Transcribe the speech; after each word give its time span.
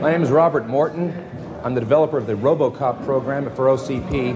My 0.00 0.10
name 0.10 0.22
is 0.22 0.30
Robert 0.30 0.66
Morton. 0.66 1.10
I'm 1.64 1.74
the 1.74 1.80
developer 1.80 2.18
of 2.18 2.26
the 2.26 2.34
RoboCop 2.34 3.02
program 3.06 3.44
for 3.54 3.68
OCP, 3.68 4.34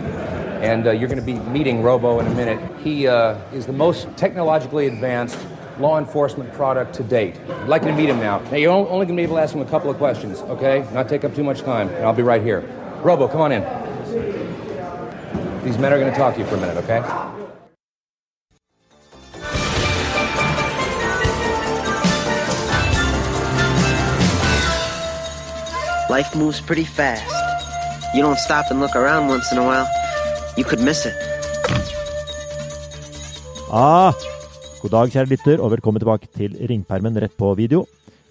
and 0.62 0.86
uh, 0.86 0.92
you're 0.92 1.06
going 1.06 1.20
to 1.20 1.24
be 1.24 1.38
meeting 1.50 1.82
Robo 1.82 2.18
in 2.18 2.26
a 2.26 2.34
minute. 2.34 2.80
He 2.80 3.06
uh, 3.06 3.36
is 3.52 3.66
the 3.66 3.72
most 3.74 4.08
technologically 4.16 4.86
advanced 4.86 5.38
law 5.78 5.98
enforcement 5.98 6.50
product 6.54 6.94
to 6.94 7.02
date. 7.02 7.38
I'd 7.46 7.68
like 7.68 7.82
you 7.82 7.88
to 7.88 7.94
meet 7.94 8.08
him 8.08 8.20
now. 8.20 8.38
Now, 8.50 8.56
you're 8.56 8.72
only 8.72 9.04
going 9.04 9.08
to 9.08 9.14
be 9.16 9.22
able 9.22 9.36
to 9.36 9.42
ask 9.42 9.54
him 9.54 9.60
a 9.60 9.66
couple 9.66 9.90
of 9.90 9.98
questions, 9.98 10.40
okay? 10.42 10.88
Not 10.94 11.10
take 11.10 11.24
up 11.24 11.34
too 11.34 11.44
much 11.44 11.60
time, 11.60 11.90
and 11.90 12.06
I'll 12.06 12.14
be 12.14 12.22
right 12.22 12.42
here. 12.42 12.60
Robo, 13.02 13.28
come 13.28 13.42
on 13.42 13.52
in. 13.52 13.62
These 15.62 15.76
men 15.76 15.92
are 15.92 15.98
going 15.98 16.10
to 16.10 16.18
talk 16.18 16.34
to 16.36 16.40
you 16.40 16.46
for 16.46 16.54
a 16.54 16.60
minute, 16.60 16.78
okay? 16.78 17.39
Life 26.10 26.34
moves 26.34 26.58
pretty 26.60 26.82
fast. 26.82 27.22
You 28.14 28.22
don't 28.22 28.38
stop 28.38 28.64
and 28.70 28.80
look 28.80 28.96
around 28.96 29.28
once 29.28 29.52
in 29.52 29.58
a 29.58 29.62
while, 29.62 29.86
you 30.56 30.64
could 30.64 30.82
miss 30.82 31.06
it. 31.06 31.14
Ah, 33.70 34.10
god 34.82 34.90
dag, 34.90 35.12
kjære 35.14 35.30
lytter, 35.30 35.60
og 35.62 35.70
velkommen 35.76 36.02
tilbake 36.02 36.26
til 36.34 36.56
Ringpermen 36.66 37.14
rett 37.22 37.36
på 37.38 37.52
video. 37.54 37.84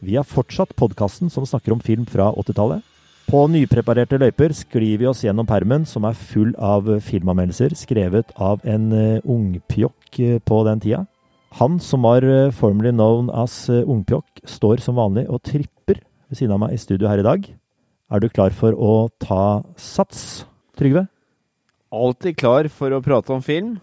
Vi 0.03 0.17
har 0.19 0.27
fortsatt 0.27 0.75
podkasten 0.75 1.31
som 1.31 1.45
snakker 1.47 1.71
om 1.71 1.79
film 1.79 2.03
fra 2.03 2.27
80-tallet. 2.33 2.83
På 3.31 3.45
nypreparerte 3.47 4.19
løyper 4.19 4.51
sklir 4.57 4.99
vi 4.99 5.07
oss 5.07 5.23
gjennom 5.23 5.47
permen, 5.47 5.87
som 5.87 6.03
er 6.03 6.19
full 6.19 6.51
av 6.59 6.89
filmanmeldelser 7.07 7.77
skrevet 7.79 8.35
av 8.35 8.59
en 8.67 8.91
uh, 8.91 9.23
ungpjokk 9.23 10.19
uh, 10.19 10.35
på 10.43 10.59
den 10.67 10.83
tida. 10.83 11.05
Han 11.63 11.79
som 11.79 12.03
var 12.03 12.27
uh, 12.27 12.51
formally 12.51 12.91
known 12.91 13.31
as 13.31 13.69
ungpjokk, 13.69 14.43
står 14.43 14.83
som 14.83 14.99
vanlig 14.99 15.29
og 15.31 15.45
tripper 15.47 16.03
ved 16.27 16.43
siden 16.43 16.57
av 16.59 16.63
meg 16.65 16.75
i 16.75 16.83
studio 16.83 17.07
her 17.07 17.23
i 17.23 17.27
dag. 17.31 17.47
Er 18.09 18.23
du 18.23 18.25
klar 18.33 18.49
for 18.57 18.73
å 18.73 18.93
ta 19.21 19.61
sats, 19.77 20.47
Trygve? 20.79 21.03
Alltid 21.93 22.39
klar 22.41 22.65
for 22.73 22.95
å 22.95 23.03
prate 23.05 23.35
om 23.35 23.43
film. 23.45 23.75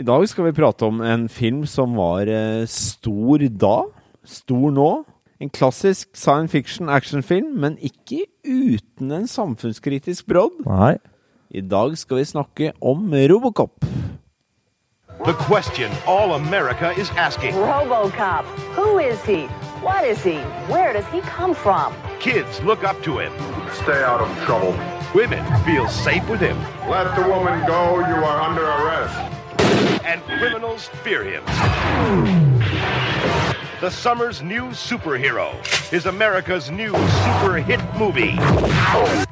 I 0.00 0.04
dag 0.04 0.24
skal 0.30 0.48
vi 0.48 0.54
prate 0.56 0.88
om 0.88 1.02
en 1.04 1.26
film 1.28 1.66
som 1.68 1.92
var 1.96 2.24
eh, 2.24 2.64
stor 2.72 3.44
da, 3.52 3.74
stor 4.24 4.72
nå. 4.72 4.88
En 5.44 5.52
klassisk 5.52 6.08
science 6.16 6.54
fiction 6.56 6.88
actionfilm, 6.88 7.52
men 7.60 7.76
ikke 7.84 8.22
uten 8.48 9.12
en 9.12 9.28
samfunnskritisk 9.28 10.24
brodd. 10.32 10.56
Nei. 10.64 10.94
I 11.52 11.60
dag 11.60 11.98
skal 12.00 12.22
vi 12.22 12.30
snakke 12.32 12.72
om 12.80 13.12
Robocop. 13.12 13.84
The 15.24 15.32
question 15.32 15.90
all 16.06 16.34
America 16.34 16.90
is 16.90 17.08
asking. 17.10 17.54
Robocop. 17.54 18.44
Who 18.74 18.98
is 18.98 19.20
he? 19.24 19.46
What 19.82 20.04
is 20.04 20.22
he? 20.22 20.36
Where 20.68 20.92
does 20.92 21.06
he 21.06 21.20
come 21.22 21.54
from? 21.54 21.94
Kids 22.20 22.62
look 22.62 22.84
up 22.84 23.02
to 23.02 23.18
him. 23.18 23.32
Stay 23.72 24.04
out 24.04 24.20
of 24.20 24.44
trouble. 24.44 24.72
Women 25.14 25.42
feel 25.64 25.88
safe 25.88 26.28
with 26.28 26.40
him. 26.40 26.58
Let 26.88 27.16
the 27.16 27.22
woman 27.26 27.66
go. 27.66 27.98
You 28.00 28.14
are 28.14 28.40
under 28.42 28.62
arrest. 28.62 29.16
And 30.04 30.22
criminals 30.38 30.88
fear 31.02 31.24
him. 31.24 31.44
The 33.80 33.90
summer's 33.90 34.42
new 34.42 34.64
superhero 34.66 35.52
is 35.92 36.06
America's 36.06 36.70
new 36.70 36.90
super 36.90 37.56
hit 37.56 37.80
movie, 37.98 38.32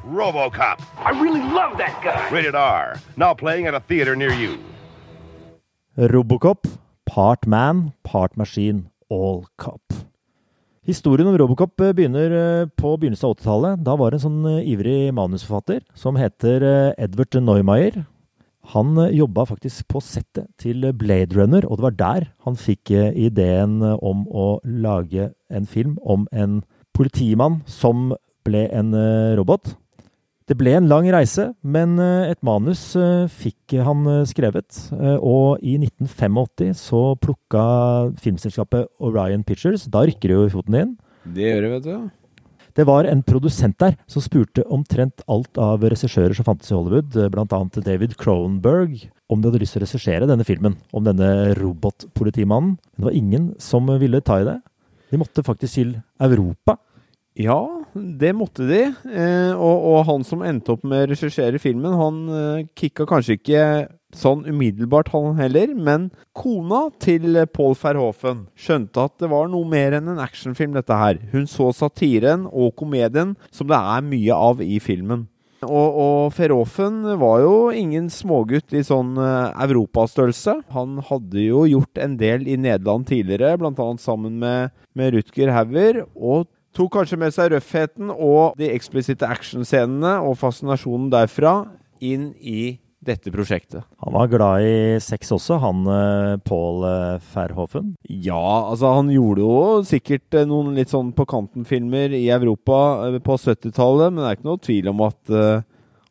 Robocop. 0.03 0.81
I 0.97 1.11
really 1.21 1.41
love 1.41 1.77
that 1.77 2.01
guy. 2.03 2.29
Rated 2.31 2.55
R. 2.55 2.99
Now 3.17 3.33
playing 3.33 3.67
at 3.67 3.75
a 3.75 3.79
theater 3.79 4.15
near 4.15 4.33
you. 4.33 4.57
Robocop, 5.95 6.67
part 7.05 7.45
man, 7.47 7.93
part 8.03 8.35
machine, 8.35 8.89
all 9.09 9.45
cop. 9.55 9.93
Historien 10.83 11.29
om 11.29 11.37
Robocop 11.39 11.79
eh, 11.79 11.93
begynner 11.95 12.33
eh, 12.35 12.65
på 12.67 12.97
begynnelsen 12.99 13.29
av 13.29 13.37
80-tallet. 13.37 13.85
Da 13.87 13.95
var 13.95 14.11
det 14.11 14.19
en 14.19 14.25
sånn 14.25 14.49
eh, 14.49 14.67
ivrig 14.73 15.13
manusforfatter 15.15 15.85
som 15.95 16.19
heter 16.19 16.65
Edvard 16.99 17.39
Neumeier. 17.39 18.01
Han 18.75 18.99
jobba 19.15 19.45
faktisk 19.47 19.87
på 19.87 20.01
settet 20.03 20.49
til 20.59 20.83
Blade 20.99 21.31
Runner, 21.37 21.63
og 21.63 21.79
det 21.79 21.87
var 21.87 21.97
der 22.01 22.27
han 22.43 22.59
fikk 22.59 22.91
ideen 22.91 23.77
om 23.95 24.27
å 24.27 24.57
lage 24.67 25.29
en 25.47 25.69
film 25.69 25.95
om 26.03 26.27
en 26.35 26.59
politimann 26.97 27.61
som 27.69 28.09
ble 28.43 28.65
en 28.73 28.91
robot. 29.37 29.77
Det 30.45 30.57
ble 30.59 30.75
en 30.77 30.89
lang 30.89 31.07
reise, 31.09 31.47
men 31.65 31.95
et 32.01 32.37
manus 32.45 32.91
fikk 33.33 33.73
han 33.81 34.05
skrevet. 34.29 34.77
Og 35.17 35.63
i 35.65 35.73
1985 35.79 36.75
så 36.77 37.01
plukka 37.17 37.63
filmselskapet 38.21 38.85
Orion 39.01 39.41
Pictures 39.47 39.87
Da 39.89 40.03
rykker 40.05 40.29
det 40.29 40.37
jo 40.37 40.45
i 40.45 40.53
foten 40.53 40.77
din. 40.77 40.93
Det 41.25 41.49
gjør 41.49 41.65
det, 41.65 41.71
vet 41.73 41.87
du. 41.89 42.13
Det 42.75 42.83
var 42.83 43.07
en 43.07 43.21
produsent 43.23 43.77
der 43.79 43.93
som 44.11 44.21
spurte 44.21 44.65
omtrent 44.67 45.23
alt 45.31 45.57
av 45.57 45.81
regissører 45.87 46.35
som 46.35 46.43
fantes 46.45 46.69
i 46.69 46.75
Hollywood, 46.75 47.13
bl.a. 47.31 47.59
David 47.79 48.17
Cronenberg, 48.19 49.05
om 49.31 49.39
de 49.39 49.47
hadde 49.47 49.61
lyst 49.63 49.77
til 49.77 49.81
å 49.81 49.85
regissere 49.85 50.27
denne 50.27 50.43
filmen 50.45 50.75
om 50.91 51.05
denne 51.07 51.55
robotpolitimannen. 51.55 52.75
Men 52.75 52.99
det 52.99 53.07
var 53.07 53.15
ingen 53.15 53.45
som 53.63 53.87
ville 54.01 54.19
ta 54.21 54.41
i 54.41 54.47
det. 54.49 54.57
De 55.09 55.21
måtte 55.21 55.45
faktisk 55.47 55.79
til 55.79 55.95
Europa. 56.19 56.75
Ja, 57.39 57.61
det 57.95 58.33
måtte 58.35 58.65
de. 58.67 58.81
Eh, 58.91 59.51
og, 59.55 59.85
og, 59.89 59.99
han 60.09 60.25
som 60.27 60.43
endte 60.45 60.73
opp 60.75 60.83
med 60.87 61.05
å 61.05 61.11
regissere 61.13 61.61
filmen, 61.61 61.95
han 61.95 62.17
eh, 62.27 62.65
kicka 62.75 63.07
kanskje 63.07 63.37
ikke 63.39 63.61
sånn 64.15 64.45
umiddelbart, 64.47 65.11
han 65.13 65.39
heller. 65.39 65.71
Men 65.75 66.09
kona 66.35 66.89
til 67.03 67.39
Paul 67.55 67.77
Verhoeven 67.79 68.45
skjønte 68.59 69.07
at 69.07 69.15
det 69.23 69.31
var 69.31 69.47
noe 69.51 69.67
mer 69.69 69.95
enn 69.97 70.11
en 70.11 70.23
actionfilm, 70.23 70.75
dette 70.75 70.99
her. 70.99 71.21
Hun 71.31 71.47
så 71.51 71.71
satiren 71.75 72.49
og 72.51 72.75
komedien 72.79 73.35
som 73.51 73.71
det 73.71 73.79
er 73.79 74.05
mye 74.11 74.43
av 74.51 74.63
i 74.65 74.79
filmen. 74.83 75.29
Og, 75.65 75.95
og 75.97 76.33
Verhoeven 76.35 76.99
var 77.21 77.39
jo 77.41 77.55
ingen 77.73 78.09
smågutt 78.13 78.75
i 78.75 78.83
sånn 78.85 79.15
uh, 79.17 79.53
europastørrelse. 79.63 80.59
Han 80.75 80.99
hadde 81.07 81.45
jo 81.47 81.63
gjort 81.69 82.01
en 82.01 82.17
del 82.19 82.45
i 82.51 82.57
Nederland 82.59 83.07
tidligere, 83.09 83.55
bl.a. 83.61 83.87
sammen 84.01 84.37
med, 84.41 84.75
med 84.97 85.15
Rutger 85.15 85.53
Hauer. 85.55 86.03
og 86.15 86.51
Tok 86.75 86.91
kanskje 86.97 87.19
med 87.19 87.31
seg 87.31 87.53
røffheten 87.53 88.09
og 88.11 88.57
de 88.59 88.67
eksplisitte 88.73 89.27
actionscenene 89.31 90.17
og 90.25 90.35
fascinasjonen 90.41 91.07
derfra 91.13 91.61
inn 92.03 92.33
i 92.43 92.75
dette 93.05 93.31
prosjektet. 93.31 93.85
Han 94.01 94.15
var 94.15 94.29
glad 94.31 94.65
i 94.65 94.97
sex 95.03 95.29
også, 95.35 95.59
han 95.61 95.85
eh, 95.91 96.33
Paul 96.43 96.83
eh, 96.89 97.77
Ja, 98.09 98.71
altså 98.71 98.95
han 98.97 99.11
gjorde 99.13 99.45
jo 99.45 99.55
sikkert 99.87 100.35
eh, 100.35 100.47
noen 100.49 100.73
litt 100.75 100.91
sånn 100.91 101.13
på 101.15 101.27
kanten-filmer 101.29 102.15
i 102.17 102.25
Europa 102.33 103.13
på 103.23 103.37
70-tallet, 103.37 104.11
men 104.11 104.23
det 104.23 104.29
er 104.31 104.39
ikke 104.39 104.49
noe 104.49 104.63
tvil 104.65 104.91
om 104.91 105.05
at 105.05 105.33
uh, 105.33 105.63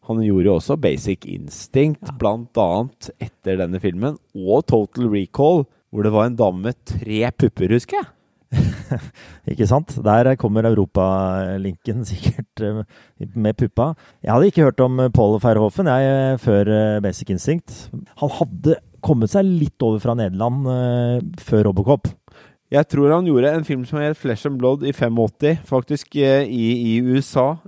han 0.09 0.25
gjorde 0.25 0.49
jo 0.49 0.57
også 0.61 0.79
Basic 0.81 1.27
Instinct, 1.29 2.07
ja. 2.07 2.17
blant 2.21 2.63
annet 2.63 3.11
etter 3.19 3.59
denne 3.61 3.83
filmen, 3.83 4.21
og 4.39 4.67
Total 4.71 5.11
Recall, 5.11 5.65
hvor 5.91 6.07
det 6.07 6.15
var 6.15 6.31
en 6.31 6.39
dame 6.39 6.71
med 6.71 6.79
tre 6.89 7.27
pupper, 7.35 7.75
husker 7.75 8.01
jeg. 8.01 8.13
ikke 9.53 9.67
sant? 9.69 9.95
Der 10.05 10.33
kommer 10.41 10.67
europalinken 10.69 12.05
sikkert 12.09 12.65
eh, 12.65 12.83
med 13.35 13.57
puppa. 13.59 13.93
Jeg 14.25 14.33
hadde 14.33 14.51
ikke 14.51 14.67
hørt 14.69 14.83
om 14.85 15.07
Paul 15.15 15.39
Verhoeven 15.43 15.91
jeg, 15.91 16.11
eh, 16.11 16.41
før 16.43 16.73
eh, 16.73 16.99
Basic 17.05 17.33
Instinct. 17.35 17.77
Han 18.23 18.35
hadde 18.41 18.79
kommet 19.05 19.33
seg 19.35 19.47
litt 19.47 19.85
over 19.85 20.01
fra 20.01 20.15
Nederland 20.17 20.65
før 21.45 21.67
Robocop. 21.69 22.09
Jeg 22.73 22.89
tror 22.89 23.13
han 23.13 23.27
gjorde 23.29 23.51
en 23.53 23.67
film 23.69 23.83
som 23.87 24.01
het 24.01 24.17
Flesh 24.17 24.49
and 24.49 24.57
Blood 24.59 24.87
i 24.89 24.95
85, 24.97 25.61
faktisk 25.69 26.17
i, 26.17 26.25
i 26.49 26.95
USA, 27.05 27.59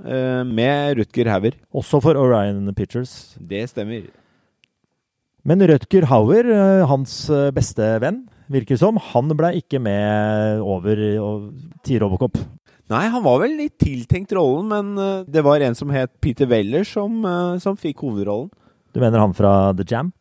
med 0.49 0.97
Rutger 0.97 1.29
Hauer. 1.29 1.59
Også 1.77 2.01
for 2.01 2.17
Orion 2.17 2.73
Pictures. 2.75 3.37
Det 3.37 3.67
stemmer. 3.69 4.09
Men 5.45 5.67
Rutger 5.69 6.09
Hauer, 6.09 6.49
hans 6.89 7.19
beste 7.55 7.93
venn, 8.03 8.25
virker 8.53 8.79
som. 8.81 8.99
Han 9.13 9.33
ble 9.37 9.55
ikke 9.61 9.81
med 9.83 10.63
over 10.65 11.03
til 11.87 12.01
Robocop. 12.03 12.39
Nei, 12.93 13.07
han 13.11 13.25
var 13.25 13.41
vel 13.43 13.57
litt 13.59 13.75
tiltenkt 13.83 14.35
rollen, 14.37 14.69
men 14.71 15.01
eh, 15.03 15.25
det 15.27 15.43
var 15.43 15.63
en 15.65 15.75
som 15.75 15.91
het 15.95 16.13
Peter 16.23 16.47
Weller 16.51 16.87
som, 16.87 17.19
eh, 17.27 17.57
som 17.63 17.79
fikk 17.79 18.05
hovedrollen. 18.07 18.53
Du 18.95 19.01
mener 19.03 19.19
han 19.21 19.35
fra 19.37 19.73
The 19.77 19.87
Jam? 19.91 20.13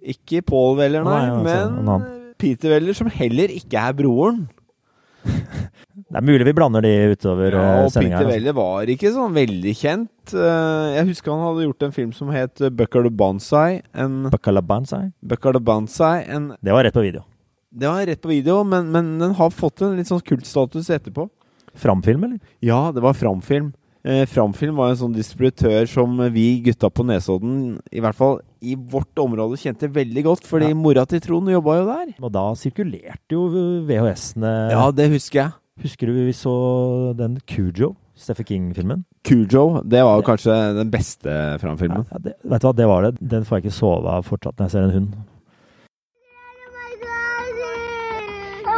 Ikke 0.00 0.40
Paul 0.46 0.78
Weller, 0.78 1.04
nei, 1.04 1.18
nei 1.28 1.34
altså, 1.36 1.76
men 1.84 2.32
Peter 2.40 2.72
Weller, 2.72 2.96
som 2.96 3.10
heller 3.12 3.52
ikke 3.52 3.84
er 3.84 3.96
broren. 3.98 4.46
Det 6.10 6.16
er 6.16 6.24
mulig 6.24 6.46
vi 6.48 6.54
blander 6.56 6.82
de 6.82 6.90
utover 7.12 7.54
ja, 7.54 7.64
og 7.84 7.90
sendinga. 7.92 8.18
Peter 8.18 8.32
Weller 8.32 8.54
var 8.56 8.90
ikke 8.90 9.12
sånn 9.14 9.36
veldig 9.36 9.74
kjent. 9.78 10.32
Jeg 10.32 11.04
husker 11.06 11.30
han 11.30 11.44
hadde 11.44 11.66
gjort 11.68 11.86
en 11.86 11.94
film 11.94 12.14
som 12.16 12.32
het 12.34 12.64
Buckaroo 12.74 13.12
Banzai. 13.14 13.82
En 13.92 14.24
Buckaroo 14.32 14.64
Banzai? 14.64 15.10
Buckaroo 15.20 15.62
Banzai 15.62 16.24
en, 16.24 16.54
Det 16.58 16.74
var 16.74 16.88
rett 16.88 16.96
på 16.96 17.04
video. 17.04 17.22
Det 17.70 17.86
var 17.86 18.06
rett 18.06 18.20
på 18.20 18.28
video, 18.28 18.64
men, 18.64 18.90
men, 18.90 19.18
den 19.20 19.34
har 19.38 19.50
fått 19.54 19.82
en 19.86 19.94
litt 19.98 20.08
sånn 20.10 20.22
kultstatus 20.26 20.90
etterpå. 20.90 21.28
Framfilm, 21.78 22.24
eller? 22.26 22.40
Ja, 22.58 22.88
det 22.90 23.04
var 23.04 23.14
Framfilm. 23.14 23.70
Eh, 24.02 24.24
Framfilm 24.26 24.74
var 24.80 24.90
en 24.90 24.98
sånn 24.98 25.14
distributør 25.14 25.86
som 25.86 26.18
vi 26.34 26.46
gutta 26.64 26.90
på 26.90 27.06
Nesodden, 27.06 27.78
i 27.94 28.02
hvert 28.02 28.18
fall 28.18 28.40
i 28.58 28.74
vårt 28.74 29.22
område, 29.22 29.60
kjente 29.60 29.90
veldig 29.94 30.26
godt. 30.26 30.50
Fordi 30.50 30.72
ja. 30.72 30.78
mora 30.78 31.06
til 31.06 31.22
Trond 31.22 31.52
jobba 31.52 31.78
jo 31.78 31.88
der. 31.92 32.12
Og 32.18 32.34
da 32.34 32.44
sirkulerte 32.58 33.38
jo 33.38 33.46
VHS-ene 33.86 34.54
Ja, 34.74 34.88
det 34.90 35.10
husker 35.14 35.44
jeg. 35.44 35.58
Husker 35.86 36.10
du 36.10 36.18
vi 36.26 36.34
så 36.36 36.54
den 37.16 37.38
Cujo 37.48 37.94
Steffe 38.20 38.44
King-filmen. 38.44 39.06
Cujo, 39.24 39.80
det 39.86 40.02
var 40.04 40.18
jo 40.18 40.26
kanskje 40.26 40.56
den 40.76 40.90
beste 40.92 41.30
Framfilmen. 41.62 42.02
Ja, 42.10 42.18
det, 42.26 42.34
vet 42.42 42.64
du 42.64 42.66
hva, 42.66 42.74
det 42.76 42.88
var 42.90 43.06
det. 43.06 43.18
Den 43.22 43.46
får 43.46 43.60
jeg 43.60 43.68
ikke 43.68 43.78
sove 43.78 44.18
av 44.18 44.26
fortsatt 44.26 44.58
når 44.58 44.66
jeg 44.66 44.74
ser 44.74 44.88
en 44.88 44.96
hund. 44.98 45.20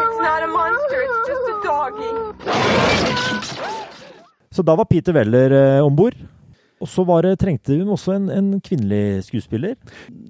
It's 0.02 0.18
not 0.22 0.41
a 0.41 0.41
monster, 0.56 1.00
it's 1.06 1.28
just 1.30 1.46
a 1.52 1.56
doggy. 1.66 2.10
Så 4.52 4.62
da 4.62 4.76
var 4.76 4.84
Peter 4.84 5.12
Weller 5.16 5.50
eh, 5.50 5.84
om 5.84 5.96
bord. 5.96 6.14
Og 6.82 6.88
så 6.90 7.04
var 7.06 7.22
det, 7.22 7.36
trengte 7.38 7.76
hun 7.78 7.92
også 7.94 8.16
en, 8.16 8.26
en 8.34 8.48
kvinnelig 8.60 9.22
skuespiller. 9.28 9.76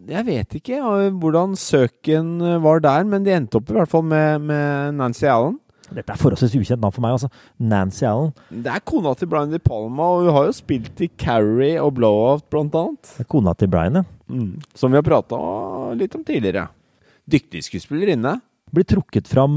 Jeg 0.09 0.27
vet 0.27 0.59
ikke 0.59 0.77
ja, 0.77 1.09
hvordan 1.09 1.57
søken 1.57 2.37
var 2.61 2.83
der, 2.85 3.07
men 3.09 3.25
de 3.25 3.33
endte 3.33 3.57
opp 3.57 3.73
i 3.73 3.77
hvert 3.79 3.89
fall 3.89 4.05
med, 4.05 4.45
med 4.51 4.99
Nancy 4.99 5.25
Allen. 5.33 5.57
Dette 5.93 6.13
er 6.15 6.21
forholdsvis 6.21 6.55
ukjent 6.61 6.81
navn 6.83 6.95
for 6.95 7.05
meg. 7.05 7.17
altså. 7.17 7.29
Nancy 7.61 8.05
Allen. 8.09 8.33
Det 8.49 8.73
er 8.73 8.85
kona 8.89 9.15
til 9.19 9.29
Brian 9.33 9.53
De 9.53 9.61
Palma, 9.63 10.09
og 10.13 10.27
hun 10.27 10.37
har 10.37 10.49
jo 10.49 10.55
spilt 10.57 11.03
i 11.05 11.11
Carrie 11.21 11.81
og 11.83 11.95
Blowout, 11.99 12.47
blant 12.53 12.77
annet. 12.79 13.15
Det 13.17 13.27
er 13.27 13.31
Kona 13.33 13.57
til 13.59 13.73
Brian, 13.73 14.01
ja. 14.01 14.05
Mm. 14.33 14.55
Som 14.77 14.93
vi 14.93 15.01
har 15.01 15.05
prata 15.05 15.41
litt 15.99 16.15
om 16.17 16.25
tidligere. 16.25 16.69
Dyktig 17.29 17.65
skuespillerinne. 17.67 18.39
Blir 18.73 18.87
trukket 18.89 19.29
fram 19.29 19.55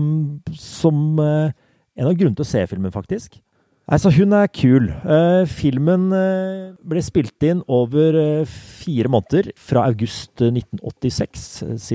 som 0.59 1.19
eh, 1.23 1.51
en 1.95 2.07
av 2.09 2.15
grunnene 2.19 2.35
til 2.35 2.44
å 2.45 2.50
se 2.50 2.63
filmen, 2.67 2.91
faktisk. 2.91 3.38
Altså, 3.85 4.09
hun 4.15 4.33
er 4.33 4.47
kul. 4.50 4.88
Eh, 4.89 5.44
filmen 5.45 6.07
eh, 6.17 6.71
ble 6.89 7.03
spilt 7.06 7.44
inn 7.45 7.59
over 7.71 8.17
fire 8.50 9.12
måneder, 9.13 9.51
fra 9.62 9.83
august 9.91 10.41
eh, 10.41 10.50
1986. 10.50 11.45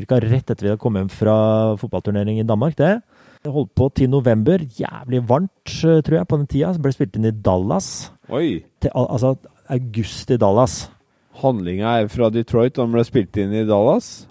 Ca. 0.06 0.20
rett 0.22 0.52
etter 0.54 0.64
vi 0.68 0.70
hadde 0.70 0.80
kommet 0.80 1.02
hjem 1.02 1.10
fra 1.18 1.34
fotballturnering 1.82 2.38
i 2.40 2.46
Danmark. 2.46 2.76
det. 2.78 3.00
Det 3.42 3.52
holdt 3.52 3.72
på 3.74 3.88
til 3.96 4.10
november. 4.12 4.62
Jævlig 4.78 5.22
varmt, 5.28 5.74
tror 5.80 6.16
jeg, 6.20 6.28
på 6.28 6.38
den 6.38 6.46
tida. 6.52 6.72
Ble 6.78 6.92
spilt 6.94 7.16
inn 7.18 7.26
i 7.26 7.34
Dallas. 7.34 7.90
Oi! 8.30 8.60
Til, 8.84 8.92
al- 8.94 9.10
altså 9.16 9.34
august 9.72 10.30
i 10.30 10.38
Dallas. 10.40 10.78
Handlinga 11.40 11.98
er 12.02 12.08
fra 12.12 12.28
Detroit, 12.30 12.76
og 12.78 12.84
den 12.86 12.94
ble 12.98 13.04
spilt 13.08 13.38
inn 13.40 13.54
i 13.56 13.64
Dallas. 13.68 14.28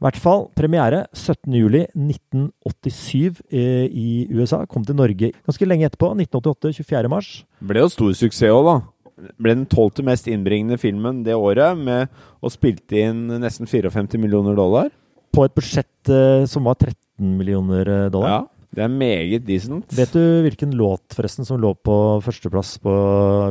I 0.00 0.06
hvert 0.06 0.16
fall 0.16 0.46
premiere 0.56 1.02
17.07.1987 1.12 3.36
eh, 3.52 3.84
i 3.84 4.24
USA. 4.32 4.64
Kom 4.64 4.80
til 4.88 4.96
Norge 4.96 5.28
ganske 5.44 5.60
lenge 5.68 5.84
etterpå. 5.90 6.16
1988, 6.16 6.72
24. 6.78 7.10
mars. 7.12 7.44
Ble 7.60 7.84
jo 7.84 7.90
stor 7.92 8.08
suksess 8.16 8.48
òg, 8.48 8.64
da. 8.64 8.80
Ble 9.36 9.52
den 9.58 9.68
tolvte 9.68 10.00
mest 10.06 10.24
innbringende 10.32 10.80
filmen 10.80 11.20
det 11.26 11.36
året, 11.36 11.76
med 11.76 12.08
å 12.40 12.48
spilte 12.48 12.96
inn 12.96 13.28
nesten 13.42 13.68
54 13.68 14.16
millioner 14.22 14.56
dollar. 14.56 14.88
På 15.36 15.44
et 15.44 15.52
budsjett 15.52 16.08
eh, 16.08 16.48
som 16.48 16.64
var 16.64 16.80
13 16.80 16.96
millioner 17.36 17.84
eh, 17.84 18.08
dollar. 18.14 18.30
Ja, 18.32 18.48
det 18.78 18.84
er 18.86 18.92
meget 18.94 19.44
decent. 19.44 19.84
Vet 19.98 20.14
du 20.16 20.40
hvilken 20.46 20.72
låt 20.80 21.12
forresten 21.12 21.44
som 21.44 21.60
lå 21.60 21.74
på 21.76 22.24
førsteplass 22.24 22.80
på 22.80 22.88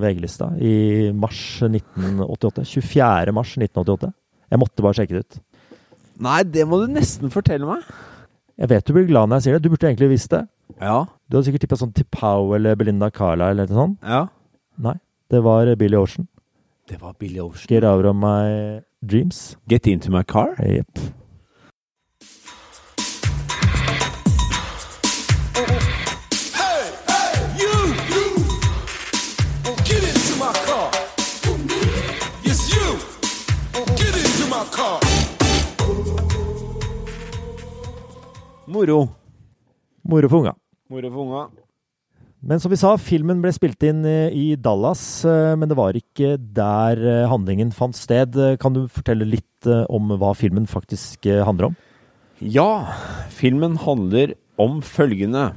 VG-lista 0.02 0.58
i 0.58 1.14
mars 1.14 1.62
1988? 1.68 2.66
24. 2.74 3.30
mars 3.38 3.54
1988. 3.54 4.10
Jeg 4.50 4.58
måtte 4.64 4.82
bare 4.82 4.98
sjekke 4.98 5.14
det 5.20 5.24
ut. 5.28 5.38
Nei, 6.20 6.40
det 6.44 6.66
må 6.68 6.82
du 6.82 6.88
nesten 6.92 7.32
fortelle 7.32 7.68
meg. 7.68 7.86
Jeg 8.60 8.70
vet 8.74 8.88
du 8.88 8.92
blir 8.96 9.08
glad 9.08 9.30
når 9.30 9.40
jeg 9.40 9.46
sier 9.46 9.56
det. 9.58 9.64
Du 9.64 9.72
burde 9.72 9.88
egentlig 9.88 10.10
visst 10.12 10.34
det. 10.34 10.42
Ja. 10.82 11.06
Du 11.30 11.38
hadde 11.38 11.48
sikkert 11.48 11.64
tippa 11.64 11.78
sånn 11.80 11.94
Tipau 11.96 12.52
eller 12.58 12.76
Belinda 12.80 13.10
Carla 13.12 13.52
eller 13.54 13.70
noe 13.70 13.80
sånt. 13.84 14.04
ja. 14.04 14.26
Nei, 14.80 14.94
det 15.32 15.42
var 15.44 15.68
Billy 15.76 15.98
Ocean. 16.00 16.28
Det 16.88 17.02
var 17.02 17.12
Billy 17.20 17.40
Ocean. 17.44 17.68
Get 17.68 17.84
out 17.84 18.06
of 18.06 18.16
my 18.16 18.80
dreams. 19.04 19.58
Get 19.68 19.88
into 19.88 20.10
my 20.12 20.24
car. 20.24 20.56
Jepp. 20.64 21.00
Moro. 38.70 39.08
Moro 40.06 40.30
for 40.30 40.44
unga. 40.44 40.54
Moro 40.94 41.10
for 41.10 41.26
unga. 41.26 41.48
Men 42.40 42.62
som 42.62 42.72
vi 42.72 42.78
sa, 42.80 42.94
filmen 43.02 43.42
ble 43.44 43.52
spilt 43.52 43.82
inn 43.84 44.04
eh, 44.08 44.30
i 44.32 44.46
Dallas, 44.56 45.02
eh, 45.28 45.56
men 45.60 45.68
det 45.68 45.76
var 45.76 45.98
ikke 45.98 46.38
der 46.40 47.02
eh, 47.02 47.26
handlingen 47.28 47.74
fant 47.76 47.98
sted. 47.98 48.38
Kan 48.62 48.78
du 48.78 48.86
fortelle 48.88 49.28
litt 49.28 49.68
om 49.92 50.14
hva 50.22 50.32
filmen 50.40 50.70
faktisk 50.72 51.28
handler 51.44 51.68
om? 51.68 51.74
Ja, 52.40 52.94
filmen 53.36 53.76
handler 53.82 54.38
om 54.62 54.78
følgende. 54.86 55.50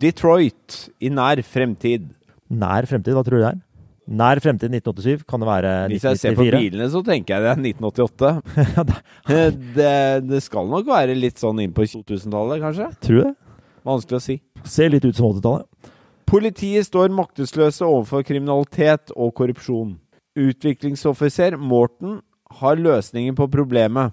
Detroit 0.00 0.86
i 1.02 1.10
nær 1.12 1.42
fremtid. 1.44 2.06
Nær 2.48 2.88
fremtid, 2.88 3.12
hva 3.18 3.26
tror 3.26 3.36
du 3.36 3.44
det 3.44 3.50
er? 3.50 3.60
Nær 4.10 4.40
fremtid 4.42 4.72
1987? 4.74 5.22
Kan 5.30 5.40
det 5.44 5.46
være 5.46 5.72
Hvis 5.92 6.02
jeg 6.08 6.18
ser 6.18 6.34
på 6.34 6.46
bilene, 6.50 6.88
så 6.90 7.02
tenker 7.06 7.36
jeg 7.36 7.44
det 7.44 7.50
er 7.52 7.60
1988. 7.62 8.32
Det- 9.30 9.74
det, 9.76 9.92
det 10.26 10.40
skal 10.42 10.66
nok 10.66 10.88
være 10.88 11.14
litt 11.14 11.38
sånn 11.38 11.60
inn 11.62 11.72
på 11.76 11.84
2000-tallet, 11.86 12.58
kanskje? 12.64 12.88
Tror 13.06 13.20
det? 13.28 13.34
Vanskelig 13.86 14.18
å 14.18 14.24
si. 14.24 14.36
Ser 14.66 14.90
litt 14.92 15.06
ut 15.06 15.14
som 15.16 15.28
80-tallet. 15.30 15.92
Politiet 16.30 16.86
står 16.86 17.10
maktesløse 17.14 17.86
overfor 17.86 18.22
kriminalitet 18.26 19.10
og 19.16 19.32
korrupsjon. 19.38 19.94
Utviklingsoffiser 20.38 21.56
Morten 21.58 22.18
har 22.60 22.78
løsningen 22.78 23.36
på 23.38 23.46
problemet. 23.50 24.12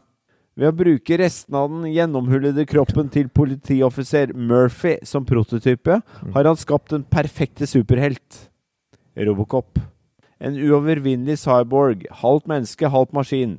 Ved 0.58 0.72
å 0.72 0.78
bruke 0.78 1.18
restene 1.22 1.60
av 1.62 1.70
den 1.70 1.92
gjennomhullede 1.94 2.64
kroppen 2.70 3.12
til 3.14 3.28
politioffiser 3.30 4.32
Murphy 4.34 4.96
som 5.06 5.26
prototype, 5.30 6.00
har 6.34 6.50
han 6.50 6.58
skapt 6.58 6.94
den 6.96 7.04
perfekte 7.06 7.68
superhelt. 7.70 8.48
Robocop. 9.26 9.80
En 10.40 10.54
uovervinnelig 10.54 11.40
cyborg, 11.42 12.06
halvt 12.22 12.48
menneske, 12.48 12.90
halvt 12.94 13.16
maskin. 13.18 13.56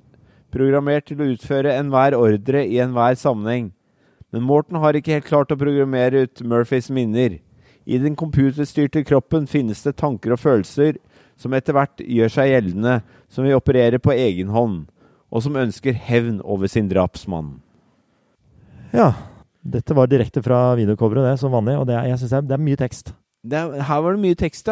Programmert 0.55 1.09
til 1.11 1.21
å 1.21 1.27
utføre 1.35 1.75
enhver 1.77 2.15
ordre 2.17 2.63
i 2.65 2.79
enhver 2.81 3.17
sammenheng. 3.19 3.73
Men 4.33 4.45
Morten 4.47 4.79
har 4.81 4.95
ikke 4.97 5.17
helt 5.19 5.27
klart 5.29 5.53
å 5.53 5.59
programmere 5.59 6.27
ut 6.29 6.43
Murphys 6.45 6.91
minner. 6.93 7.39
I 7.89 7.99
den 7.99 8.15
computerstyrte 8.17 9.03
kroppen 9.09 9.47
finnes 9.49 9.81
det 9.83 9.97
tanker 9.97 10.35
og 10.37 10.43
følelser 10.43 10.99
som 11.41 11.55
etter 11.57 11.73
hvert 11.77 12.03
gjør 12.05 12.33
seg 12.35 12.51
gjeldende, 12.53 12.99
som 13.33 13.47
vil 13.47 13.57
operere 13.57 14.01
på 14.03 14.13
egen 14.13 14.51
hånd, 14.53 14.83
og 15.33 15.43
som 15.45 15.57
ønsker 15.57 15.97
hevn 15.97 16.41
over 16.45 16.69
sin 16.69 16.89
drapsmann. 16.91 17.59
Ja. 18.93 19.13
Dette 19.69 19.93
var 19.97 20.09
direkte 20.09 20.41
fra 20.45 20.75
videocoveret, 20.79 21.27
det, 21.33 21.39
som 21.43 21.53
vanlig. 21.53 21.75
Og 21.81 21.87
det, 21.89 21.97
er- 21.99 22.09
jeg 22.13 22.19
synes 22.23 22.31
det, 22.31 22.39
er, 22.39 22.47
det 22.49 22.57
er 22.57 22.65
mye 22.65 22.79
tekst. 22.81 23.11
Det 23.49 23.59
er, 23.59 23.83
her 23.89 24.01
var 24.05 24.17
det 24.17 24.23
mye 24.23 24.39
tekst, 24.39 24.69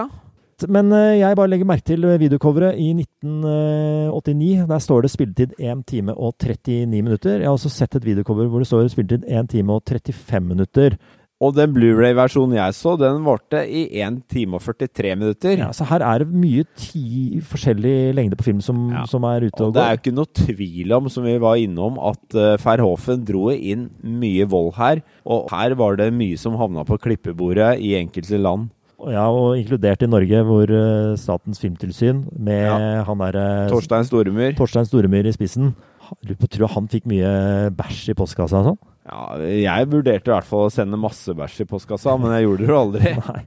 da. 0.60 0.70
Men 0.72 0.92
eh, 0.92 1.18
jeg 1.20 1.36
bare 1.38 1.52
legger 1.52 1.68
merke 1.68 1.86
til 1.92 2.06
videocoveret 2.20 2.78
i 2.80 2.92
1989. 2.94 4.64
Der 4.70 4.78
står 4.82 5.04
det 5.06 5.12
spilletid 5.12 5.54
1 5.58 5.84
time 5.88 6.14
og 6.16 6.34
39 6.42 7.02
minutter. 7.02 7.38
Jeg 7.40 7.48
har 7.48 7.56
også 7.58 7.72
sett 7.72 7.96
et 7.98 8.06
videocover 8.06 8.48
hvor 8.50 8.62
det 8.64 8.70
står 8.70 8.88
spilletid 8.92 9.28
1 9.28 9.52
time 9.52 9.76
og 9.76 9.82
35 9.88 10.40
minutter. 10.48 10.98
Og 11.36 11.52
den 11.52 11.74
Blu-ray-versjonen 11.74 12.54
jeg 12.56 12.72
så, 12.72 12.94
den 12.96 13.18
varte 13.26 13.58
i 13.68 13.82
1 14.00 14.22
time 14.32 14.56
og 14.56 14.62
43 14.64 15.10
minutter. 15.20 15.58
Ja, 15.60 15.66
så 15.76 15.84
her 15.84 16.00
er 16.00 16.22
det 16.22 16.30
mye 16.32 16.64
ti 16.80 17.42
forskjellig 17.44 18.14
lengde 18.16 18.38
på 18.40 18.46
film 18.46 18.62
som, 18.64 18.86
Ja. 18.94 19.02
som 19.04 19.22
er 19.28 19.44
ute 19.44 19.60
Og 19.60 19.66
og 19.68 19.74
det 19.74 19.82
er 19.82 19.90
jo 19.92 20.00
ikke 20.00 20.14
noe 20.16 20.32
tvil 20.32 20.92
om, 20.96 21.10
som 21.12 21.24
vi 21.28 21.36
var 21.36 21.60
innom, 21.60 21.98
at 22.00 22.24
uh, 22.40 22.56
Verhoeven 22.56 23.26
dro 23.28 23.50
inn 23.52 23.90
mye 24.00 24.48
vold 24.48 24.72
her. 24.80 25.02
Og 25.26 25.50
her 25.52 25.74
var 25.76 25.96
det 26.00 26.08
mye 26.14 26.38
som 26.40 26.56
havna 26.56 26.86
på 26.88 26.96
klippebordet 26.96 27.80
i 27.84 27.92
enkelte 28.00 28.40
land. 28.40 28.70
Ja, 29.12 29.26
og 29.28 29.58
inkludert 29.60 30.00
i 30.02 30.08
Norge, 30.08 30.40
hvor 30.48 30.70
eh, 30.72 31.16
Statens 31.20 31.60
filmtilsyn 31.60 32.24
med 32.32 32.64
Ja. 32.64 33.02
han 33.04 33.18
derre 33.20 33.46
Torstein 33.68 34.06
Storemyr. 34.08 34.54
Torstein 34.56 34.88
Storemyr 34.88 35.28
i 35.28 35.34
spissen 35.36 35.74
Lurer 36.22 36.38
på, 36.38 36.48
tror 36.48 36.70
han 36.70 36.86
fikk 36.88 37.04
mye 37.10 37.30
bæsj 37.74 38.12
i 38.12 38.14
postkassa 38.14 38.60
og 38.62 38.68
sånn? 38.70 38.78
Ja, 39.06 39.24
jeg 39.42 39.88
vurderte 39.90 40.30
i 40.30 40.34
hvert 40.36 40.46
fall 40.46 40.68
å 40.68 40.70
sende 40.72 40.98
masse 41.02 41.34
bæsj 41.34 41.64
i 41.64 41.66
postkassa, 41.66 42.14
men 42.22 42.30
jeg 42.36 42.46
gjorde 42.46 42.62
det 42.62 42.70
jo 42.70 42.78
aldri. 42.78 43.12
Nei. 43.26 43.42